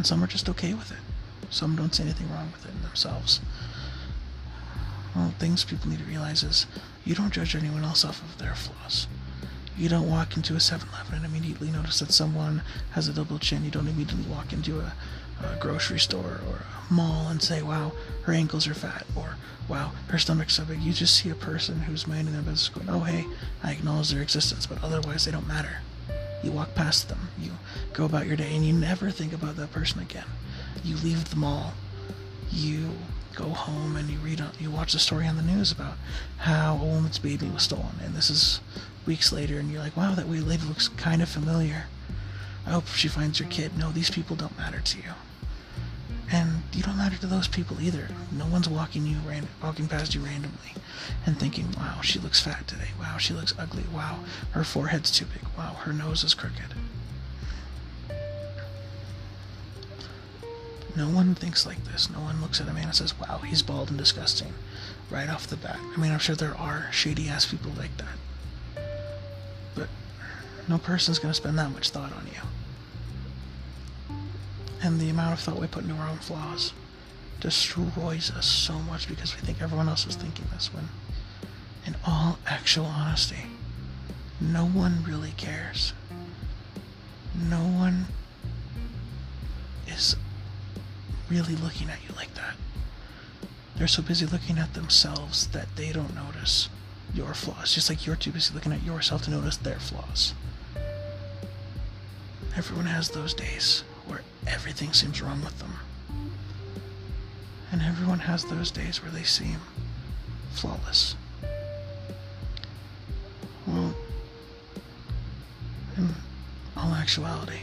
And 0.00 0.06
some 0.06 0.24
are 0.24 0.26
just 0.26 0.48
okay 0.48 0.72
with 0.72 0.90
it. 0.90 0.96
Some 1.50 1.76
don't 1.76 1.94
see 1.94 2.04
anything 2.04 2.30
wrong 2.30 2.50
with 2.52 2.64
it 2.64 2.74
in 2.74 2.80
themselves. 2.80 3.38
Well, 5.14 5.34
things 5.38 5.62
people 5.62 5.90
need 5.90 5.98
to 5.98 6.06
realize 6.06 6.42
is 6.42 6.66
you 7.04 7.14
don't 7.14 7.34
judge 7.34 7.54
anyone 7.54 7.84
else 7.84 8.02
off 8.02 8.22
of 8.22 8.38
their 8.38 8.54
flaws. 8.54 9.08
You 9.76 9.90
don't 9.90 10.08
walk 10.08 10.38
into 10.38 10.56
a 10.56 10.60
7 10.60 10.88
Eleven 10.88 11.16
and 11.16 11.26
immediately 11.26 11.70
notice 11.70 11.98
that 11.98 12.12
someone 12.12 12.62
has 12.92 13.08
a 13.08 13.12
double 13.12 13.38
chin. 13.38 13.62
You 13.62 13.70
don't 13.70 13.88
immediately 13.88 14.24
walk 14.24 14.54
into 14.54 14.80
a, 14.80 14.94
a 15.44 15.58
grocery 15.60 15.98
store 15.98 16.40
or 16.48 16.62
a 16.64 16.90
mall 16.90 17.28
and 17.28 17.42
say, 17.42 17.60
wow, 17.60 17.92
her 18.22 18.32
ankles 18.32 18.66
are 18.66 18.72
fat, 18.72 19.04
or 19.14 19.36
wow, 19.68 19.92
her 20.08 20.16
stomach's 20.16 20.54
so 20.54 20.64
big. 20.64 20.80
You 20.80 20.94
just 20.94 21.14
see 21.14 21.28
a 21.28 21.34
person 21.34 21.80
who's 21.80 22.06
minding 22.06 22.32
their 22.32 22.42
business 22.42 22.70
going, 22.70 22.88
oh, 22.88 23.00
hey, 23.00 23.26
I 23.62 23.72
acknowledge 23.72 24.08
their 24.12 24.22
existence, 24.22 24.66
but 24.66 24.82
otherwise 24.82 25.26
they 25.26 25.30
don't 25.30 25.46
matter. 25.46 25.82
You 26.42 26.52
walk 26.52 26.74
past 26.74 27.08
them, 27.08 27.28
you 27.38 27.52
go 27.92 28.04
about 28.04 28.26
your 28.26 28.36
day, 28.36 28.54
and 28.54 28.64
you 28.64 28.72
never 28.72 29.10
think 29.10 29.32
about 29.32 29.56
that 29.56 29.72
person 29.72 30.00
again. 30.00 30.24
You 30.82 30.96
leave 30.96 31.28
the 31.30 31.36
mall, 31.36 31.74
you 32.50 32.90
go 33.34 33.50
home 33.50 33.96
and 33.96 34.10
you 34.10 34.18
read 34.18 34.42
you 34.58 34.70
watch 34.70 34.92
the 34.92 34.98
story 34.98 35.26
on 35.26 35.36
the 35.36 35.42
news 35.42 35.70
about 35.70 35.94
how 36.38 36.74
a 36.74 36.84
woman's 36.84 37.18
baby 37.18 37.48
was 37.48 37.62
stolen. 37.62 37.94
And 38.02 38.14
this 38.14 38.28
is 38.28 38.60
weeks 39.06 39.32
later 39.32 39.58
and 39.58 39.70
you're 39.70 39.80
like 39.80 39.96
wow 39.96 40.14
that 40.14 40.28
lady 40.28 40.64
looks 40.66 40.88
kind 40.88 41.22
of 41.22 41.28
familiar. 41.28 41.84
I 42.66 42.70
hope 42.70 42.86
she 42.88 43.08
finds 43.08 43.40
your 43.40 43.48
kid. 43.48 43.78
No 43.78 43.90
these 43.90 44.10
people 44.10 44.36
don't 44.36 44.56
matter 44.58 44.80
to 44.80 44.98
you. 44.98 45.12
And 46.32 46.59
you 46.80 46.86
don't 46.86 46.96
matter 46.96 47.18
to 47.18 47.26
those 47.26 47.46
people 47.46 47.78
either 47.82 48.08
no 48.32 48.46
one's 48.46 48.66
walking 48.66 49.04
you 49.04 49.18
ran, 49.28 49.46
walking 49.62 49.86
past 49.86 50.14
you 50.14 50.22
randomly 50.22 50.72
and 51.26 51.38
thinking 51.38 51.70
wow 51.76 52.00
she 52.00 52.18
looks 52.18 52.40
fat 52.40 52.66
today 52.66 52.88
wow 52.98 53.18
she 53.18 53.34
looks 53.34 53.52
ugly 53.58 53.84
wow 53.92 54.20
her 54.52 54.64
forehead's 54.64 55.10
too 55.10 55.26
big 55.26 55.42
wow 55.58 55.74
her 55.74 55.92
nose 55.92 56.24
is 56.24 56.32
crooked 56.32 56.72
No 60.96 61.08
one 61.08 61.36
thinks 61.36 61.64
like 61.64 61.84
this. 61.84 62.10
No 62.10 62.18
one 62.18 62.40
looks 62.42 62.60
at 62.60 62.68
a 62.68 62.72
man 62.72 62.86
and 62.86 62.94
says, 62.94 63.18
wow, 63.18 63.38
he's 63.38 63.62
bald 63.62 63.90
and 63.90 63.96
disgusting 63.96 64.52
right 65.08 65.28
off 65.28 65.46
the 65.46 65.56
bat. 65.56 65.78
I 65.80 65.96
mean, 65.96 66.10
I'm 66.10 66.18
sure 66.18 66.34
there 66.34 66.56
are 66.58 66.88
shady 66.90 67.28
ass 67.28 67.46
people 67.46 67.70
like 67.78 67.96
that. 67.96 68.84
But 69.76 69.88
no 70.68 70.78
person's 70.78 71.20
going 71.20 71.30
to 71.30 71.36
spend 71.36 71.56
that 71.58 71.70
much 71.70 71.90
thought 71.90 72.12
on 72.12 72.26
you. 72.26 72.40
And 74.82 74.98
the 74.98 75.10
amount 75.10 75.34
of 75.34 75.40
thought 75.40 75.60
we 75.60 75.66
put 75.66 75.84
into 75.84 75.94
our 75.94 76.08
own 76.08 76.18
flaws 76.18 76.72
destroys 77.40 78.30
us 78.30 78.46
so 78.46 78.74
much 78.74 79.08
because 79.08 79.34
we 79.34 79.40
think 79.42 79.60
everyone 79.62 79.88
else 79.88 80.06
is 80.06 80.16
thinking 80.16 80.46
this 80.52 80.72
when, 80.72 80.88
in 81.86 81.96
all 82.06 82.38
actual 82.46 82.86
honesty, 82.86 83.46
no 84.40 84.64
one 84.64 85.04
really 85.06 85.32
cares. 85.36 85.92
No 87.34 87.60
one 87.60 88.06
is 89.86 90.16
really 91.30 91.56
looking 91.56 91.88
at 91.90 91.98
you 92.06 92.14
like 92.16 92.34
that. 92.34 92.54
They're 93.76 93.86
so 93.86 94.02
busy 94.02 94.26
looking 94.26 94.58
at 94.58 94.74
themselves 94.74 95.46
that 95.48 95.76
they 95.76 95.92
don't 95.92 96.14
notice 96.14 96.68
your 97.14 97.34
flaws, 97.34 97.74
just 97.74 97.88
like 97.88 98.06
you're 98.06 98.16
too 98.16 98.30
busy 98.30 98.52
looking 98.54 98.72
at 98.72 98.82
yourself 98.82 99.22
to 99.22 99.30
notice 99.30 99.56
their 99.56 99.78
flaws. 99.78 100.34
Everyone 102.56 102.86
has 102.86 103.10
those 103.10 103.32
days 103.32 103.84
where 104.10 104.22
everything 104.46 104.92
seems 104.92 105.22
wrong 105.22 105.40
with 105.42 105.58
them. 105.58 105.72
And 107.72 107.80
everyone 107.82 108.18
has 108.20 108.44
those 108.44 108.70
days 108.70 109.02
where 109.02 109.12
they 109.12 109.22
seem 109.22 109.58
flawless. 110.52 111.14
Well, 113.66 113.94
in 115.96 116.08
all 116.76 116.92
actuality, 116.94 117.60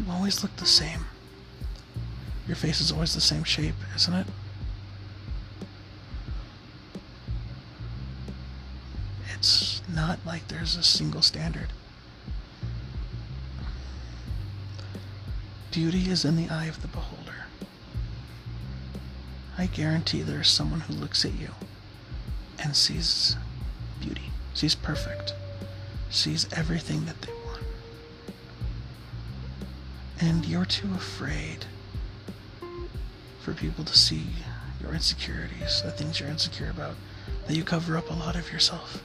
you 0.00 0.10
always 0.10 0.42
look 0.42 0.56
the 0.56 0.66
same. 0.66 1.06
Your 2.48 2.56
face 2.56 2.80
is 2.80 2.90
always 2.90 3.14
the 3.14 3.20
same 3.20 3.44
shape, 3.44 3.76
isn't 3.94 4.14
it? 4.14 4.26
It's 9.34 9.82
not 9.88 10.18
like 10.26 10.48
there's 10.48 10.76
a 10.76 10.82
single 10.82 11.22
standard. 11.22 11.68
Beauty 15.72 16.10
is 16.10 16.26
in 16.26 16.36
the 16.36 16.50
eye 16.50 16.66
of 16.66 16.82
the 16.82 16.88
beholder. 16.88 17.46
I 19.56 19.64
guarantee 19.64 20.20
there's 20.20 20.50
someone 20.50 20.80
who 20.80 20.92
looks 20.92 21.24
at 21.24 21.32
you 21.32 21.48
and 22.62 22.76
sees 22.76 23.36
beauty, 23.98 24.30
sees 24.52 24.74
perfect, 24.74 25.32
sees 26.10 26.46
everything 26.52 27.06
that 27.06 27.22
they 27.22 27.32
want. 27.46 27.62
And 30.20 30.44
you're 30.44 30.66
too 30.66 30.90
afraid 30.94 31.64
for 33.40 33.54
people 33.54 33.82
to 33.84 33.96
see 33.96 34.26
your 34.78 34.92
insecurities, 34.92 35.80
the 35.80 35.90
things 35.90 36.20
you're 36.20 36.28
insecure 36.28 36.68
about, 36.68 36.96
that 37.46 37.56
you 37.56 37.64
cover 37.64 37.96
up 37.96 38.10
a 38.10 38.14
lot 38.14 38.36
of 38.36 38.52
yourself. 38.52 39.02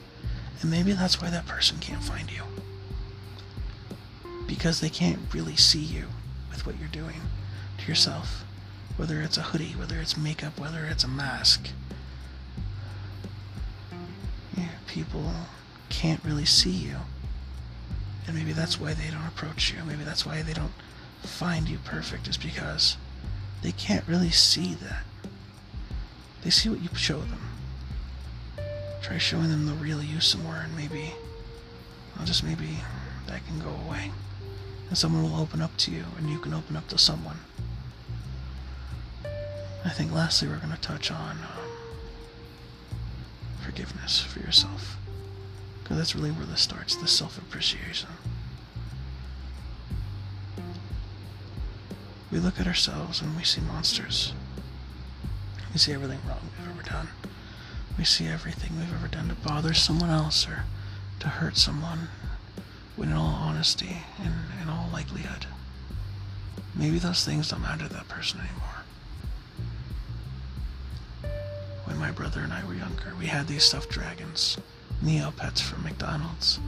And 0.60 0.70
maybe 0.70 0.92
that's 0.92 1.18
why 1.18 1.30
that 1.30 1.46
person 1.46 1.78
can't 1.78 2.02
find 2.02 2.30
you. 2.30 2.42
Because 4.46 4.80
they 4.80 4.90
can't 4.90 5.20
really 5.32 5.56
see 5.56 5.80
you 5.80 6.08
with 6.58 6.66
what 6.66 6.80
you're 6.80 6.88
doing 6.88 7.20
to 7.78 7.86
yourself. 7.86 8.44
Whether 8.96 9.20
it's 9.20 9.36
a 9.36 9.42
hoodie, 9.42 9.74
whether 9.78 9.96
it's 9.96 10.16
makeup, 10.16 10.58
whether 10.58 10.84
it's 10.84 11.04
a 11.04 11.08
mask. 11.08 11.68
Yeah, 14.56 14.70
people 14.88 15.30
can't 15.88 16.22
really 16.24 16.44
see 16.44 16.70
you. 16.70 16.96
And 18.26 18.36
maybe 18.36 18.52
that's 18.52 18.80
why 18.80 18.92
they 18.92 19.10
don't 19.10 19.26
approach 19.26 19.72
you. 19.72 19.84
Maybe 19.84 20.02
that's 20.02 20.26
why 20.26 20.42
they 20.42 20.52
don't 20.52 20.72
find 21.22 21.68
you 21.68 21.78
perfect, 21.84 22.26
is 22.26 22.36
because 22.36 22.96
they 23.62 23.72
can't 23.72 24.06
really 24.08 24.30
see 24.30 24.74
that. 24.74 25.04
They 26.42 26.50
see 26.50 26.68
what 26.68 26.82
you 26.82 26.90
show 26.94 27.20
them. 27.20 27.40
Try 29.00 29.18
showing 29.18 29.48
them 29.48 29.66
the 29.66 29.74
real 29.74 30.02
you 30.02 30.20
somewhere, 30.20 30.62
and 30.62 30.76
maybe, 30.76 31.12
well, 32.16 32.26
just 32.26 32.42
maybe 32.42 32.78
that 33.28 33.46
can 33.46 33.60
go 33.60 33.70
away. 33.86 34.10
And 34.88 34.96
someone 34.96 35.22
will 35.22 35.40
open 35.40 35.60
up 35.60 35.76
to 35.78 35.90
you, 35.90 36.04
and 36.16 36.30
you 36.30 36.38
can 36.38 36.54
open 36.54 36.76
up 36.76 36.88
to 36.88 36.98
someone. 36.98 37.38
I 39.84 39.90
think 39.90 40.12
lastly, 40.12 40.48
we're 40.48 40.56
going 40.56 40.72
to 40.74 40.80
touch 40.80 41.10
on 41.10 41.38
um, 41.38 41.68
forgiveness 43.64 44.20
for 44.20 44.40
yourself. 44.40 44.96
Because 45.82 45.96
that's 45.96 46.14
really 46.14 46.30
where 46.30 46.46
this 46.46 46.60
starts 46.60 46.96
the 46.96 47.06
self 47.08 47.38
appreciation. 47.38 48.10
We 52.30 52.38
look 52.38 52.60
at 52.60 52.66
ourselves 52.66 53.22
and 53.22 53.34
we 53.36 53.44
see 53.44 53.62
monsters. 53.62 54.34
We 55.72 55.78
see 55.78 55.92
everything 55.92 56.18
wrong 56.28 56.40
we've 56.58 56.68
ever 56.68 56.82
done. 56.82 57.08
We 57.96 58.04
see 58.04 58.26
everything 58.26 58.78
we've 58.78 58.92
ever 58.92 59.08
done 59.08 59.28
to 59.28 59.34
bother 59.34 59.72
someone 59.72 60.10
else 60.10 60.46
or 60.46 60.64
to 61.20 61.28
hurt 61.28 61.56
someone, 61.56 62.08
when 62.98 63.10
in 63.10 63.14
all 63.14 63.26
honesty 63.26 63.96
and 64.22 64.34
in 64.60 64.68
all 64.68 64.88
likelihood, 64.92 65.46
maybe 66.74 66.98
those 66.98 67.24
things 67.24 67.48
don't 67.48 67.62
matter 67.62 67.86
to 67.86 67.94
that 67.94 68.08
person 68.08 68.40
anymore. 68.40 68.82
When 71.84 71.96
my 71.96 72.10
brother 72.10 72.40
and 72.40 72.52
I 72.52 72.64
were 72.64 72.74
younger, 72.74 73.14
we 73.18 73.26
had 73.26 73.46
these 73.46 73.62
stuffed 73.62 73.88
dragons, 73.88 74.58
Neopets 75.02 75.62
from 75.62 75.84
McDonald's. 75.84 76.58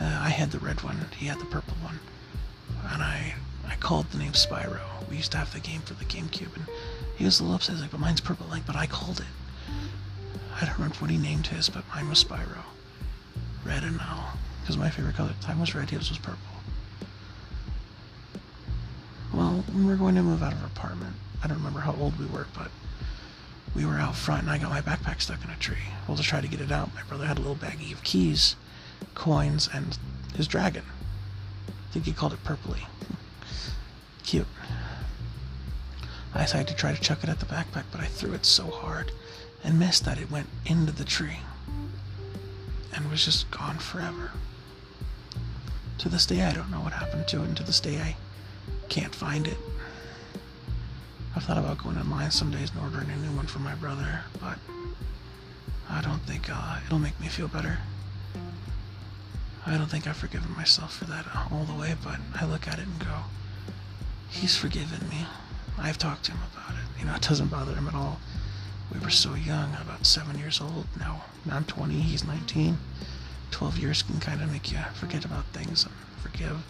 Uh, 0.00 0.04
I 0.22 0.30
had 0.30 0.52
the 0.52 0.60
red 0.60 0.82
one, 0.82 1.06
he 1.16 1.26
had 1.26 1.40
the 1.40 1.44
purple 1.44 1.74
one, 1.82 1.98
and 2.92 3.02
I 3.02 3.34
I 3.68 3.74
called 3.76 4.10
the 4.10 4.18
name 4.18 4.32
Spyro. 4.32 4.80
We 5.10 5.16
used 5.16 5.32
to 5.32 5.38
have 5.38 5.52
the 5.52 5.60
game 5.60 5.80
for 5.80 5.94
the 5.94 6.04
GameCube, 6.04 6.54
and 6.54 6.66
he 7.16 7.24
was 7.24 7.40
a 7.40 7.42
little 7.42 7.56
upset. 7.56 7.74
He's 7.74 7.82
like, 7.82 7.90
but 7.90 8.00
mine's 8.00 8.20
purple. 8.20 8.46
Like, 8.48 8.66
but 8.66 8.76
I 8.76 8.86
called 8.86 9.20
it. 9.20 9.26
I 10.60 10.66
don't 10.66 10.74
remember 10.74 10.96
what 10.96 11.10
he 11.10 11.18
named 11.18 11.48
his, 11.48 11.68
but 11.68 11.84
mine 11.94 12.08
was 12.08 12.22
Spyro. 12.22 12.64
Red 13.64 13.82
and 13.82 14.00
all. 14.00 14.34
Because 14.62 14.78
my 14.78 14.88
favorite 14.88 15.16
color 15.16 15.30
at 15.30 15.40
the 15.40 15.46
time 15.46 15.60
was 15.60 15.74
red, 15.74 15.90
his 15.90 16.08
was 16.08 16.18
purple. 16.18 16.38
Well, 19.34 19.64
we 19.74 19.84
were 19.84 19.96
going 19.96 20.14
to 20.14 20.22
move 20.22 20.42
out 20.42 20.52
of 20.52 20.60
our 20.60 20.66
apartment, 20.66 21.14
I 21.42 21.48
don't 21.48 21.58
remember 21.58 21.80
how 21.80 21.96
old 21.98 22.18
we 22.18 22.26
were, 22.26 22.46
but 22.56 22.70
we 23.74 23.84
were 23.84 23.98
out 23.98 24.14
front 24.14 24.42
and 24.42 24.50
I 24.50 24.58
got 24.58 24.70
my 24.70 24.80
backpack 24.80 25.20
stuck 25.20 25.44
in 25.44 25.50
a 25.50 25.56
tree. 25.56 25.88
Well, 26.06 26.16
to 26.16 26.22
try 26.22 26.40
to 26.40 26.48
get 26.48 26.60
it 26.60 26.70
out, 26.70 26.94
my 26.94 27.02
brother 27.02 27.26
had 27.26 27.38
a 27.38 27.40
little 27.40 27.56
baggie 27.56 27.92
of 27.92 28.04
keys, 28.04 28.54
coins, 29.14 29.68
and 29.72 29.98
his 30.36 30.46
dragon. 30.46 30.84
I 31.68 31.92
think 31.92 32.04
he 32.04 32.12
called 32.12 32.32
it 32.32 32.44
Purpley. 32.44 32.82
Cute. 34.22 34.46
I 36.34 36.42
decided 36.42 36.68
to 36.68 36.74
try 36.74 36.94
to 36.94 37.00
chuck 37.00 37.24
it 37.24 37.28
at 37.28 37.40
the 37.40 37.46
backpack, 37.46 37.84
but 37.90 38.00
I 38.00 38.06
threw 38.06 38.32
it 38.32 38.46
so 38.46 38.70
hard 38.70 39.10
and 39.64 39.78
missed 39.78 40.04
that 40.04 40.18
it 40.18 40.30
went 40.30 40.48
into 40.64 40.92
the 40.92 41.04
tree 41.04 41.40
and 42.92 43.10
was 43.10 43.24
just 43.24 43.50
gone 43.50 43.78
forever. 43.78 44.30
To 45.98 46.08
this 46.08 46.26
day, 46.26 46.42
I 46.42 46.52
don't 46.52 46.70
know 46.70 46.80
what 46.80 46.92
happened 46.92 47.28
to 47.28 47.42
it, 47.42 47.46
and 47.46 47.56
to 47.56 47.62
this 47.62 47.80
day, 47.80 47.98
I 48.00 48.16
can't 48.88 49.14
find 49.14 49.46
it. 49.46 49.58
I've 51.34 51.44
thought 51.44 51.58
about 51.58 51.78
going 51.78 51.96
online 51.96 52.30
some 52.30 52.50
days 52.50 52.70
and 52.70 52.80
ordering 52.80 53.10
a 53.10 53.16
new 53.16 53.34
one 53.36 53.46
for 53.46 53.60
my 53.60 53.74
brother, 53.74 54.20
but 54.40 54.58
I 55.88 56.02
don't 56.02 56.22
think 56.22 56.48
uh, 56.50 56.80
it'll 56.84 56.98
make 56.98 57.18
me 57.20 57.28
feel 57.28 57.48
better. 57.48 57.78
I 59.64 59.76
don't 59.78 59.88
think 59.88 60.06
I've 60.06 60.16
forgiven 60.16 60.54
myself 60.56 60.96
for 60.96 61.04
that 61.04 61.26
all 61.50 61.64
the 61.64 61.74
way, 61.74 61.94
but 62.02 62.18
I 62.34 62.44
look 62.46 62.66
at 62.66 62.78
it 62.78 62.86
and 62.86 62.98
go, 62.98 63.24
he's 64.28 64.56
forgiven 64.56 65.08
me. 65.08 65.26
I've 65.78 65.98
talked 65.98 66.24
to 66.24 66.32
him 66.32 66.40
about 66.52 66.74
it. 66.74 67.00
You 67.00 67.06
know, 67.06 67.14
it 67.14 67.22
doesn't 67.22 67.48
bother 67.48 67.74
him 67.74 67.88
at 67.88 67.94
all. 67.94 68.18
We 68.92 69.00
were 69.00 69.10
so 69.10 69.34
young, 69.34 69.74
about 69.80 70.04
seven 70.04 70.38
years 70.38 70.60
old. 70.60 70.86
Now, 70.98 71.24
I'm 71.50 71.64
20, 71.64 71.94
he's 71.94 72.24
19. 72.24 72.76
12 73.52 73.78
years 73.78 74.02
can 74.02 74.18
kind 74.18 74.42
of 74.42 74.50
make 74.50 74.72
you 74.72 74.78
forget 74.94 75.24
about 75.24 75.44
things 75.46 75.84
and 75.84 75.94
forgive. 76.20 76.64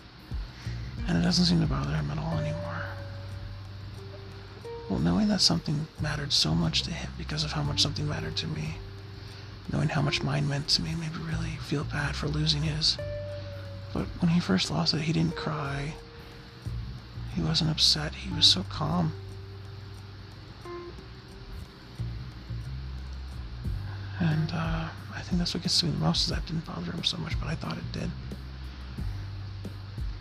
And 1.09 1.17
it 1.17 1.23
doesn't 1.23 1.47
seem 1.47 1.61
to 1.61 1.67
bother 1.67 1.95
him 1.95 2.11
at 2.11 2.19
all 2.19 2.39
anymore. 2.39 2.83
Well, 4.91 4.99
knowing 4.99 5.29
that 5.29 5.41
something 5.41 5.87
mattered 6.01 6.33
so 6.33 6.55
much 6.55 6.83
to 6.83 6.91
him 6.91 7.11
because 7.17 7.45
of 7.45 7.53
how 7.53 7.63
much 7.63 7.81
something 7.81 8.07
mattered 8.07 8.37
to 8.37 8.47
me, 8.47 8.77
knowing 9.73 9.89
how 9.89 10.03
much 10.03 10.23
mine 10.23 10.47
meant 10.49 10.69
to 10.69 10.83
me 10.83 10.95
made 10.95 11.13
me 11.13 11.23
really 11.33 11.57
feel 11.63 11.85
bad 11.85 12.15
for 12.15 12.29
losing 12.29 12.63
his. 12.63 12.99
But 13.95 14.07
when 14.21 14.33
he 14.33 14.41
first 14.41 14.71
lost 14.71 14.93
it, 14.95 15.03
he 15.03 15.13
didn't 15.13 15.37
cry. 15.37 15.95
He 17.35 17.43
wasn't 17.43 17.71
upset. 17.71 18.15
He 18.15 18.35
was 18.35 18.47
so 18.47 18.65
calm. 18.69 19.13
I 25.23 25.25
think 25.25 25.39
that's 25.39 25.55
what 25.55 25.63
gets 25.63 25.79
to 25.79 25.87
me 25.87 25.93
the 25.93 25.99
most 25.99 26.25
is 26.25 26.31
that 26.31 26.45
didn't 26.47 26.67
bother 26.67 26.91
him 26.91 27.05
so 27.05 27.17
much, 27.17 27.39
but 27.39 27.49
I 27.49 27.55
thought 27.55 27.79
it 27.79 27.93
did. 27.93 28.11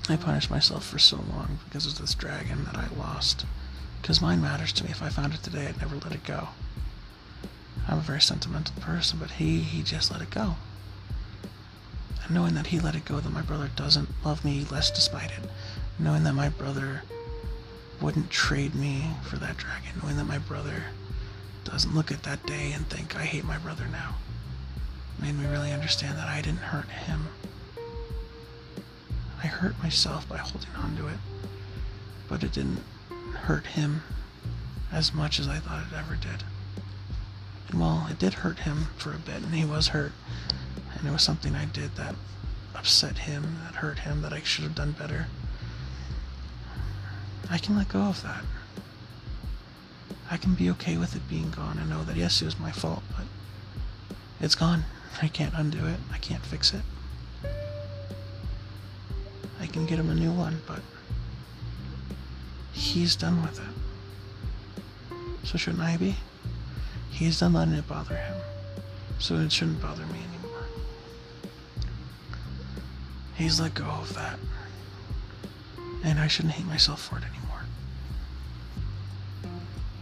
I 0.07 0.15
punished 0.15 0.51
myself 0.51 0.85
for 0.85 0.99
so 0.99 1.17
long 1.17 1.57
because 1.65 1.87
of 1.87 1.97
this 1.97 2.13
dragon 2.13 2.65
that 2.65 2.75
I 2.75 2.87
lost. 2.95 3.47
Because 3.99 4.21
mine 4.21 4.43
matters 4.43 4.71
to 4.73 4.83
me. 4.83 4.91
If 4.91 5.01
I 5.01 5.09
found 5.09 5.33
it 5.33 5.41
today, 5.41 5.65
I'd 5.65 5.81
never 5.81 5.95
let 5.95 6.11
it 6.11 6.23
go. 6.23 6.49
I'm 7.87 7.97
a 7.97 8.01
very 8.01 8.21
sentimental 8.21 8.79
person, 8.79 9.17
but 9.19 9.31
he, 9.31 9.61
he 9.61 9.81
just 9.81 10.11
let 10.11 10.21
it 10.21 10.29
go. 10.29 10.53
And 12.23 12.35
knowing 12.35 12.53
that 12.53 12.67
he 12.67 12.79
let 12.79 12.93
it 12.93 13.05
go, 13.05 13.19
that 13.19 13.33
my 13.33 13.41
brother 13.41 13.71
doesn't 13.75 14.09
love 14.23 14.45
me 14.45 14.67
less 14.69 14.91
despite 14.91 15.31
it, 15.31 15.49
knowing 15.97 16.23
that 16.25 16.33
my 16.33 16.49
brother 16.49 17.01
wouldn't 17.99 18.29
trade 18.29 18.75
me 18.75 19.05
for 19.23 19.37
that 19.37 19.57
dragon, 19.57 19.99
knowing 20.03 20.17
that 20.17 20.25
my 20.25 20.37
brother 20.37 20.83
doesn't 21.63 21.95
look 21.95 22.11
at 22.11 22.21
that 22.21 22.45
day 22.45 22.71
and 22.71 22.87
think, 22.87 23.15
I 23.15 23.23
hate 23.23 23.45
my 23.45 23.57
brother 23.57 23.87
now. 23.91 24.17
Made 25.21 25.37
me 25.37 25.45
really 25.45 25.71
understand 25.71 26.17
that 26.17 26.27
I 26.27 26.41
didn't 26.41 26.59
hurt 26.59 26.89
him. 26.89 27.27
I 29.43 29.47
hurt 29.47 29.81
myself 29.81 30.27
by 30.27 30.37
holding 30.37 30.69
on 30.75 30.95
to 30.97 31.07
it, 31.07 31.17
but 32.27 32.43
it 32.43 32.53
didn't 32.53 32.81
hurt 33.33 33.67
him 33.67 34.01
as 34.91 35.13
much 35.13 35.39
as 35.39 35.47
I 35.47 35.57
thought 35.57 35.83
it 35.83 35.95
ever 35.95 36.15
did. 36.15 36.43
And 37.69 37.79
while 37.79 38.07
it 38.09 38.19
did 38.19 38.35
hurt 38.35 38.59
him 38.59 38.87
for 38.97 39.11
a 39.11 39.17
bit, 39.17 39.43
and 39.43 39.53
he 39.53 39.63
was 39.63 39.89
hurt, 39.89 40.11
and 40.97 41.07
it 41.07 41.11
was 41.11 41.23
something 41.23 41.55
I 41.55 41.65
did 41.65 41.95
that 41.95 42.15
upset 42.75 43.19
him, 43.19 43.57
that 43.63 43.75
hurt 43.75 43.99
him, 43.99 44.21
that 44.23 44.33
I 44.33 44.41
should 44.41 44.63
have 44.63 44.75
done 44.75 44.91
better, 44.91 45.27
I 47.49 47.57
can 47.57 47.75
let 47.75 47.89
go 47.89 48.01
of 48.01 48.21
that. 48.23 48.43
I 50.29 50.37
can 50.37 50.53
be 50.55 50.69
okay 50.71 50.97
with 50.97 51.15
it 51.15 51.27
being 51.29 51.51
gone 51.51 51.77
and 51.77 51.89
know 51.89 52.03
that 52.03 52.15
yes, 52.15 52.41
it 52.41 52.45
was 52.45 52.59
my 52.59 52.71
fault, 52.71 53.03
but 53.15 53.25
it's 54.39 54.55
gone. 54.55 54.85
I 55.21 55.27
can't 55.27 55.53
undo 55.55 55.85
it. 55.87 55.99
I 56.11 56.17
can't 56.17 56.43
fix 56.45 56.73
it. 56.73 56.81
I 59.59 59.67
can 59.67 59.85
get 59.85 59.99
him 59.99 60.09
a 60.09 60.15
new 60.15 60.31
one, 60.31 60.61
but 60.67 60.81
he's 62.73 63.15
done 63.15 63.41
with 63.41 63.59
it. 63.59 65.17
So 65.43 65.57
shouldn't 65.57 65.83
I 65.83 65.97
be? 65.97 66.15
He's 67.09 67.39
done 67.39 67.53
letting 67.53 67.73
it 67.73 67.87
bother 67.87 68.15
him. 68.15 68.37
So 69.19 69.35
it 69.35 69.51
shouldn't 69.51 69.81
bother 69.81 70.05
me 70.07 70.19
anymore. 70.33 70.63
He's 73.35 73.59
let 73.59 73.75
go 73.75 73.85
of 73.85 74.13
that. 74.15 74.39
And 76.03 76.19
I 76.19 76.27
shouldn't 76.27 76.55
hate 76.55 76.65
myself 76.65 77.01
for 77.01 77.17
it 77.17 77.23
anymore. 77.23 77.65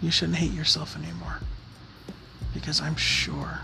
You 0.02 0.12
shouldn't 0.12 0.38
hate 0.38 0.54
yourself 0.54 0.96
anymore. 0.96 1.40
Because 2.54 2.80
I'm 2.80 2.96
sure 2.96 3.62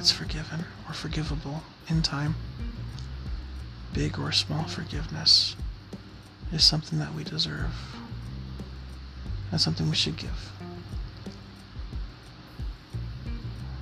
it's 0.00 0.10
forgiven 0.10 0.64
or 0.88 0.94
forgivable 0.94 1.62
in 1.86 2.00
time. 2.00 2.34
Big 3.92 4.18
or 4.18 4.32
small 4.32 4.64
forgiveness 4.64 5.56
is 6.54 6.64
something 6.64 6.98
that 6.98 7.12
we 7.12 7.22
deserve. 7.22 7.70
That's 9.50 9.62
something 9.62 9.90
we 9.90 9.94
should 9.94 10.16
give. 10.16 10.52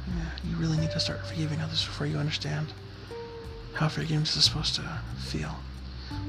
Yeah, 0.09 0.51
you 0.51 0.57
really 0.57 0.77
need 0.77 0.91
to 0.91 0.99
start 0.99 1.25
forgiving 1.25 1.61
others 1.61 1.85
before 1.85 2.09
you 2.09 2.19
understand 2.19 2.73
how 3.75 3.89
forgiveness 3.89 4.35
is 4.35 4.45
supposed 4.45 4.75
to 4.75 4.83
feel. 5.19 5.55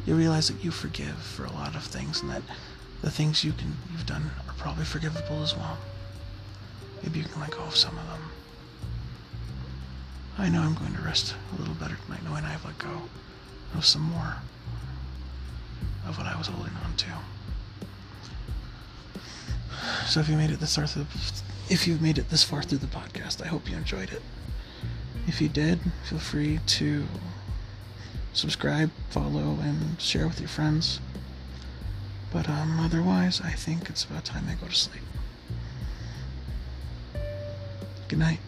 You 0.05 0.13
realize 0.13 0.49
that 0.49 0.63
you 0.63 0.69
forgive 0.69 1.17
for 1.17 1.45
a 1.45 1.51
lot 1.51 1.75
of 1.75 1.83
things 1.83 2.21
and 2.21 2.29
that 2.29 2.43
the 3.01 3.09
things 3.09 3.43
you 3.43 3.53
can 3.53 3.75
you've 3.91 4.05
done 4.05 4.29
are 4.47 4.53
probably 4.53 4.85
forgivable 4.85 5.41
as 5.41 5.55
well. 5.55 5.79
Maybe 7.01 7.17
you 7.17 7.25
can 7.25 7.41
let 7.41 7.49
go 7.49 7.63
of 7.63 7.75
some 7.75 7.97
of 7.97 8.05
them. 8.05 8.21
I 10.39 10.47
know 10.47 10.61
I'm 10.61 10.73
going 10.73 10.95
to 10.95 11.01
rest 11.01 11.35
a 11.53 11.59
little 11.59 11.73
better 11.73 11.97
tonight 12.05 12.23
knowing 12.23 12.45
I've 12.45 12.63
let 12.63 12.79
go 12.79 13.01
of 13.75 13.85
some 13.85 14.03
more 14.03 14.37
of 16.07 16.17
what 16.17 16.25
I 16.25 16.37
was 16.37 16.47
holding 16.47 16.71
on 16.85 16.95
to. 16.95 17.07
So 20.07 20.21
if 20.21 20.29
you 20.29 20.37
made 20.37 20.49
it 20.49 20.61
this 20.61 20.77
far 20.77 20.87
through, 20.87 21.07
if 21.69 21.85
you've 21.87 22.01
made 22.01 22.17
it 22.17 22.29
this 22.29 22.43
far 22.43 22.63
through 22.63 22.77
the 22.77 22.87
podcast, 22.87 23.43
I 23.43 23.47
hope 23.47 23.69
you 23.69 23.75
enjoyed 23.75 24.11
it. 24.13 24.21
If 25.27 25.41
you 25.41 25.49
did, 25.49 25.79
feel 26.05 26.19
free 26.19 26.61
to 26.65 27.05
subscribe, 28.31 28.91
follow, 29.09 29.57
and 29.61 29.99
share 29.99 30.25
with 30.25 30.39
your 30.39 30.49
friends. 30.49 31.01
But 32.31 32.47
um, 32.47 32.79
otherwise, 32.79 33.41
I 33.41 33.51
think 33.51 33.89
it's 33.89 34.05
about 34.05 34.23
time 34.23 34.45
I 34.49 34.53
go 34.53 34.67
to 34.67 34.75
sleep. 34.75 35.03
Good 38.07 38.19
night. 38.19 38.39